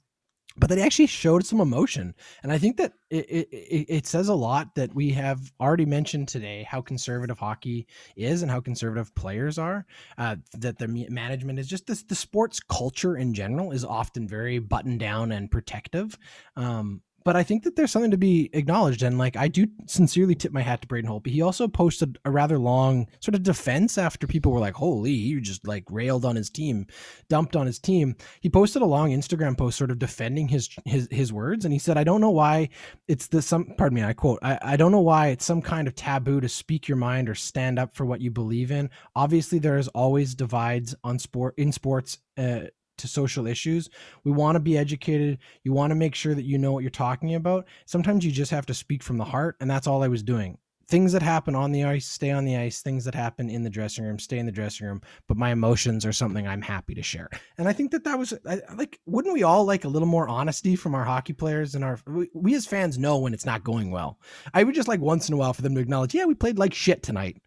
but 0.57 0.69
that 0.69 0.79
he 0.79 0.85
actually 0.85 1.07
showed 1.07 1.45
some 1.45 1.61
emotion. 1.61 2.15
And 2.45 2.53
I 2.53 2.59
think 2.59 2.77
that 2.77 2.93
it, 3.11 3.27
it, 3.29 3.49
it 3.51 3.87
it 3.89 4.07
says 4.07 4.29
a 4.29 4.35
lot 4.35 4.77
that 4.77 4.95
we 4.95 5.11
have 5.11 5.41
already 5.61 5.85
mentioned 5.85 6.29
today 6.29 6.65
how 6.69 6.81
conservative 6.81 7.39
hockey 7.39 7.89
is 8.17 8.43
and 8.43 8.51
how 8.51 8.61
conservative 8.61 9.13
players 9.17 9.59
are. 9.59 9.85
Uh, 10.17 10.37
that 10.59 10.79
the 10.79 10.87
management 11.11 11.59
is 11.59 11.67
just 11.67 11.87
this, 11.89 12.05
the 12.05 12.15
sports 12.15 12.61
culture 12.61 13.17
in 13.17 13.35
general 13.35 13.73
is 13.73 13.85
often 13.85 14.29
very 14.29 14.61
buttoned 14.61 15.01
down 15.01 15.33
and 15.33 15.51
protective. 15.51 16.17
Um, 16.55 17.03
but 17.25 17.37
I 17.37 17.43
think 17.43 17.65
that 17.65 17.75
there's 17.75 17.91
something 17.91 18.11
to 18.11 18.19
be 18.19 18.51
acknowledged. 18.53 19.03
And 19.03 19.19
like, 19.19 19.37
I 19.37 19.49
do 19.49 19.67
sincerely 19.87 20.35
tip 20.35 20.53
my 20.53 20.61
hat 20.61 20.83
to 20.83 20.89
Braden 20.89 21.11
Holtby. 21.11 21.29
He 21.29 21.43
also 21.43 21.67
posted 21.67 22.19
a 22.25 22.31
rather 22.31 22.59
long 22.59 23.07
sort 23.21 23.35
of 23.35 23.43
defense 23.43 23.97
after 23.97 24.27
people 24.27 24.53
were 24.53 24.61
like, 24.61 24.75
holy, 24.75 25.13
you 25.13 25.41
just 25.41 25.67
like 25.67 25.85
railed 25.91 26.25
on 26.25 26.37
his 26.37 26.51
team, 26.51 26.87
dumped 27.29 27.57
on 27.57 27.67
his 27.67 27.79
team. 27.79 28.15
He 28.41 28.51
posted 28.51 28.83
a 28.83 28.87
long 28.87 29.11
Instagram 29.11 29.57
post 29.57 29.79
sort 29.79 29.91
of 29.91 29.99
defending 29.99 30.49
his, 30.49 30.69
his, 30.85 31.09
his 31.11 31.33
words. 31.33 31.65
And 31.65 31.73
he 31.73 31.79
said, 31.79 31.97
I 31.97 32.05
don't 32.05 32.21
know 32.21 32.31
why 32.31 32.69
it's 33.09 33.29
the 33.29 33.41
some, 33.41 33.73
pardon 33.79 33.97
me, 33.97 34.05
I 34.05 34.13
quote, 34.13 34.39
I, 34.43 34.59
I 34.63 34.77
don't 34.77 34.93
know 34.93 35.01
why 35.01 35.29
it's 35.29 35.45
some 35.45 35.63
kind 35.63 35.89
of 35.89 35.95
taboo 35.95 36.41
to 36.41 36.49
speak 36.49 36.89
your 36.89 36.99
mind 36.99 37.29
or 37.29 37.35
stand 37.35 37.79
up 37.79 37.97
for 37.97 38.05
what 38.05 38.21
you 38.21 38.31
believe 38.31 38.71
in. 38.71 38.91
Obviously, 39.17 39.59
there 39.59 39.79
is 39.79 39.89
always 39.89 40.35
divides 40.35 40.95
on 41.03 41.19
sport 41.19 41.55
in 41.57 41.73
sports. 41.73 42.19
Uh, 42.37 42.65
to 42.99 43.09
social 43.09 43.47
issues. 43.47 43.91
We 44.25 44.33
want 44.33 44.57
to 44.57 44.61
be 44.61 44.79
educated. 44.79 45.39
You 45.63 45.73
want 45.73 45.91
to 45.91 45.97
make 45.97 46.15
sure 46.15 46.35
that 46.35 46.45
you 46.45 46.59
know 46.59 46.73
what 46.73 46.83
you're 46.83 46.91
talking 46.91 47.35
about. 47.35 47.67
Sometimes 47.87 48.25
you 48.25 48.33
just 48.33 48.51
have 48.51 48.67
to 48.67 48.75
speak 48.75 49.03
from 49.03 49.19
the 49.19 49.25
heart, 49.25 49.57
and 49.61 49.71
that's 49.71 49.87
all 49.87 50.03
I 50.03 50.09
was 50.09 50.23
doing. 50.23 50.59
Things 50.87 51.13
that 51.13 51.23
happen 51.23 51.55
on 51.55 51.73
the 51.73 51.85
ice, 51.85 52.07
stay 52.07 52.31
on 52.31 52.45
the 52.45 52.59
ice. 52.59 52.83
Things 52.83 53.07
that 53.07 53.15
happen 53.15 53.49
in 53.49 53.63
the 53.63 53.71
dressing 53.71 54.05
room, 54.05 54.19
stay 54.19 54.39
in 54.39 54.45
the 54.45 54.53
dressing 54.53 54.87
room. 54.87 55.01
But 55.27 55.39
my 55.39 55.51
emotions 55.51 56.05
are 56.05 56.13
something 56.13 56.47
I'm 56.47 56.61
happy 56.61 56.95
to 56.95 57.03
share. 57.03 57.31
And 57.57 57.67
I 57.67 57.73
think 57.73 57.91
that 57.93 58.05
that 58.05 58.19
was 58.19 58.35
I, 58.47 58.61
like, 58.77 59.01
wouldn't 59.07 59.33
we 59.33 59.45
all 59.45 59.65
like 59.65 59.87
a 59.87 59.89
little 59.89 60.07
more 60.07 60.29
honesty 60.29 60.77
from 60.77 60.95
our 60.95 61.05
hockey 61.05 61.33
players 61.33 61.75
and 61.75 61.83
our, 61.83 61.99
we, 62.07 62.29
we 62.35 62.55
as 62.55 62.67
fans 62.67 62.99
know 62.99 63.19
when 63.19 63.33
it's 63.33 63.47
not 63.47 63.65
going 63.65 63.91
well. 63.91 64.19
I 64.53 64.63
would 64.63 64.75
just 64.75 64.89
like 64.89 65.01
once 65.01 65.27
in 65.27 65.35
a 65.35 65.39
while 65.39 65.55
for 65.55 65.63
them 65.63 65.75
to 65.75 65.81
acknowledge, 65.81 66.15
yeah, 66.15 66.27
we 66.27 66.35
played 66.35 66.59
like 66.59 66.75
shit 66.75 67.03
tonight. 67.03 67.41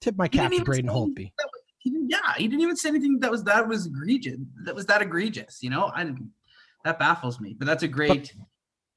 Tip 0.00 0.16
my 0.16 0.26
cap 0.26 0.50
to 0.50 0.64
Braden 0.64 0.90
Holtby 0.90 1.32
he 1.82 1.92
yeah, 2.08 2.34
he 2.36 2.48
didn't 2.48 2.62
even 2.62 2.76
say 2.76 2.88
anything 2.88 3.18
that 3.20 3.30
was 3.30 3.44
that 3.44 3.66
was 3.68 3.86
egregious. 3.86 4.38
That 4.64 4.74
was 4.74 4.86
that 4.86 5.02
egregious, 5.02 5.62
you 5.62 5.70
know. 5.70 5.90
I 5.94 6.12
that 6.84 6.98
baffles 6.98 7.40
me. 7.40 7.54
But 7.58 7.66
that's 7.66 7.82
a 7.82 7.88
great, 7.88 8.32
but, 8.36 8.46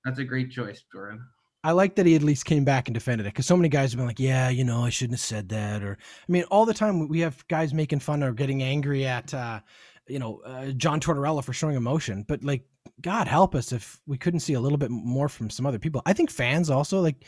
that's 0.03 0.19
a 0.19 0.23
great 0.23 0.51
choice, 0.51 0.83
Jordan. 0.91 1.21
I 1.63 1.71
like 1.71 1.95
that 1.95 2.05
he 2.05 2.15
at 2.15 2.21
least 2.21 2.45
came 2.45 2.63
back 2.63 2.87
and 2.87 2.93
defended 2.93 3.25
it 3.25 3.33
because 3.33 3.47
so 3.47 3.57
many 3.57 3.69
guys 3.69 3.91
have 3.91 3.97
been 3.97 4.05
like, 4.05 4.19
yeah, 4.19 4.49
you 4.49 4.63
know, 4.63 4.83
I 4.83 4.89
shouldn't 4.89 5.15
have 5.15 5.25
said 5.25 5.49
that. 5.49 5.81
Or, 5.81 5.97
I 5.99 6.31
mean, 6.31 6.43
all 6.51 6.63
the 6.63 6.75
time 6.75 7.07
we 7.07 7.21
have 7.21 7.45
guys 7.47 7.73
making 7.73 7.99
fun 7.99 8.21
or 8.21 8.33
getting 8.33 8.61
angry 8.61 9.07
at, 9.07 9.33
uh, 9.33 9.61
you 10.07 10.19
know, 10.19 10.41
uh, 10.45 10.67
John 10.73 10.99
Tortorella 10.99 11.43
for 11.43 11.53
showing 11.53 11.75
emotion. 11.75 12.23
But 12.27 12.43
like, 12.43 12.65
God 13.01 13.27
help 13.27 13.55
us 13.55 13.71
if 13.71 13.99
we 14.05 14.15
couldn't 14.15 14.41
see 14.41 14.53
a 14.53 14.59
little 14.59 14.77
bit 14.77 14.91
more 14.91 15.27
from 15.27 15.49
some 15.49 15.65
other 15.65 15.79
people. 15.79 16.03
I 16.05 16.13
think 16.13 16.29
fans 16.29 16.69
also 16.69 17.01
like 17.01 17.25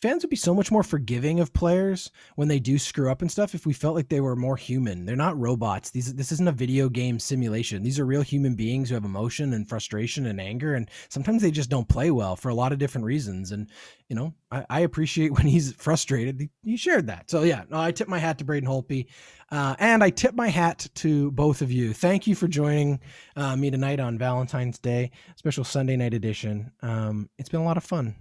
fans 0.00 0.22
would 0.22 0.30
be 0.30 0.36
so 0.36 0.54
much 0.54 0.70
more 0.70 0.82
forgiving 0.82 1.40
of 1.40 1.52
players 1.52 2.10
when 2.36 2.48
they 2.48 2.58
do 2.58 2.78
screw 2.78 3.10
up 3.10 3.22
and 3.22 3.30
stuff 3.30 3.54
if 3.54 3.66
we 3.66 3.72
felt 3.72 3.94
like 3.94 4.08
they 4.08 4.20
were 4.20 4.36
more 4.36 4.56
human. 4.56 5.04
They're 5.04 5.16
not 5.16 5.38
robots. 5.38 5.90
These 5.90 6.14
this 6.14 6.32
isn't 6.32 6.48
a 6.48 6.52
video 6.52 6.88
game 6.88 7.18
simulation. 7.18 7.82
These 7.82 7.98
are 7.98 8.06
real 8.06 8.22
human 8.22 8.54
beings 8.54 8.88
who 8.88 8.94
have 8.94 9.04
emotion 9.04 9.52
and 9.52 9.68
frustration 9.68 10.26
and 10.26 10.40
anger 10.40 10.74
and 10.74 10.90
sometimes 11.08 11.42
they 11.42 11.50
just 11.50 11.70
don't 11.70 11.88
play 11.88 12.10
well 12.10 12.36
for 12.36 12.48
a 12.48 12.54
lot 12.54 12.72
of 12.72 12.78
different 12.78 13.06
reasons 13.06 13.52
and 13.52 13.68
you 14.08 14.16
know, 14.16 14.34
I, 14.50 14.66
I 14.68 14.80
appreciate 14.80 15.32
when 15.32 15.46
he's 15.46 15.72
frustrated. 15.78 16.48
He, 16.62 16.76
shared 16.76 17.06
that. 17.06 17.30
So 17.30 17.42
yeah, 17.42 17.64
no, 17.70 17.80
I 17.80 17.92
tip 17.92 18.08
my 18.08 18.18
hat 18.18 18.38
to 18.38 18.44
Braden 18.44 18.68
Holtby. 18.68 19.06
Uh, 19.50 19.76
and 19.78 20.02
I 20.02 20.10
tip 20.10 20.34
my 20.34 20.48
hat 20.48 20.86
to 20.96 21.30
both 21.30 21.62
of 21.62 21.70
you. 21.70 21.92
Thank 21.92 22.26
you 22.26 22.34
for 22.34 22.48
joining 22.48 23.00
uh, 23.36 23.56
me 23.56 23.70
tonight 23.70 24.00
on 24.00 24.18
Valentine's 24.18 24.78
Day, 24.78 25.12
special 25.36 25.64
Sunday 25.64 25.96
night 25.96 26.14
edition. 26.14 26.72
Um, 26.82 27.30
it's 27.38 27.48
been 27.48 27.60
a 27.60 27.64
lot 27.64 27.76
of 27.76 27.84
fun. 27.84 28.16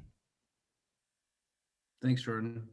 Thanks, 2.03 2.21
Jordan. 2.21 2.67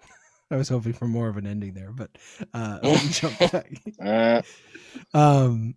I 0.52 0.56
was 0.56 0.68
hoping 0.68 0.92
for 0.92 1.08
more 1.08 1.28
of 1.28 1.36
an 1.36 1.46
ending 1.46 1.74
there, 1.74 1.90
but 1.90 2.10
uh, 2.54 2.78
jump 3.10 3.38
back. 3.38 3.72
Uh. 4.00 4.42
um, 5.14 5.74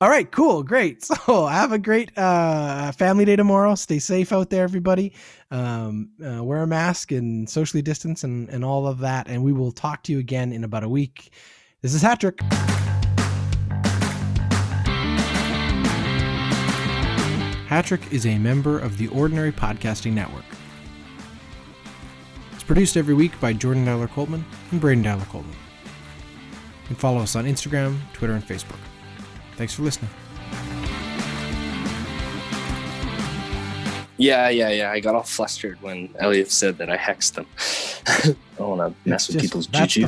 all 0.00 0.08
right, 0.08 0.30
cool, 0.30 0.62
great. 0.62 1.04
So 1.04 1.46
have 1.46 1.72
a 1.72 1.78
great 1.78 2.16
uh, 2.18 2.92
family 2.92 3.24
day 3.24 3.36
tomorrow. 3.36 3.74
Stay 3.76 4.00
safe 4.00 4.32
out 4.32 4.50
there, 4.50 4.64
everybody. 4.64 5.12
Um, 5.50 6.10
uh, 6.24 6.42
wear 6.42 6.62
a 6.62 6.66
mask 6.66 7.12
and 7.12 7.48
socially 7.48 7.82
distance 7.82 8.24
and, 8.24 8.48
and 8.48 8.64
all 8.64 8.86
of 8.86 8.98
that. 8.98 9.28
And 9.28 9.42
we 9.42 9.52
will 9.52 9.72
talk 9.72 10.02
to 10.04 10.12
you 10.12 10.18
again 10.18 10.52
in 10.52 10.64
about 10.64 10.84
a 10.84 10.88
week. 10.88 11.32
This 11.80 11.94
is 11.94 12.02
Hatrick. 12.02 12.40
Hatrick 17.68 18.12
is 18.12 18.26
a 18.26 18.38
member 18.38 18.78
of 18.78 18.98
the 18.98 19.08
Ordinary 19.08 19.50
Podcasting 19.50 20.12
Network. 20.12 20.44
It's 22.62 22.66
produced 22.68 22.96
every 22.96 23.14
week 23.14 23.32
by 23.40 23.54
Jordan 23.54 23.84
Dowler 23.84 24.06
Coltman 24.06 24.44
and 24.70 24.80
Braydon 24.80 25.02
Dowler 25.02 25.24
Coltman. 25.24 25.50
You 25.50 26.86
can 26.86 26.94
follow 26.94 27.18
us 27.18 27.34
on 27.34 27.44
Instagram, 27.44 27.98
Twitter, 28.12 28.34
and 28.34 28.46
Facebook. 28.46 28.78
Thanks 29.56 29.74
for 29.74 29.82
listening. 29.82 30.12
Yeah, 34.16 34.48
yeah, 34.50 34.68
yeah. 34.68 34.92
I 34.92 35.00
got 35.00 35.16
all 35.16 35.24
flustered 35.24 35.82
when 35.82 36.14
Elliott 36.20 36.52
said 36.52 36.78
that 36.78 36.88
I 36.88 36.96
hexed 36.96 37.34
them. 37.34 37.46
I 38.06 38.36
don't 38.56 38.78
want 38.78 38.94
to 38.94 39.10
mess 39.10 39.26
with 39.26 39.40
people's 39.40 39.66
juju. 39.66 40.06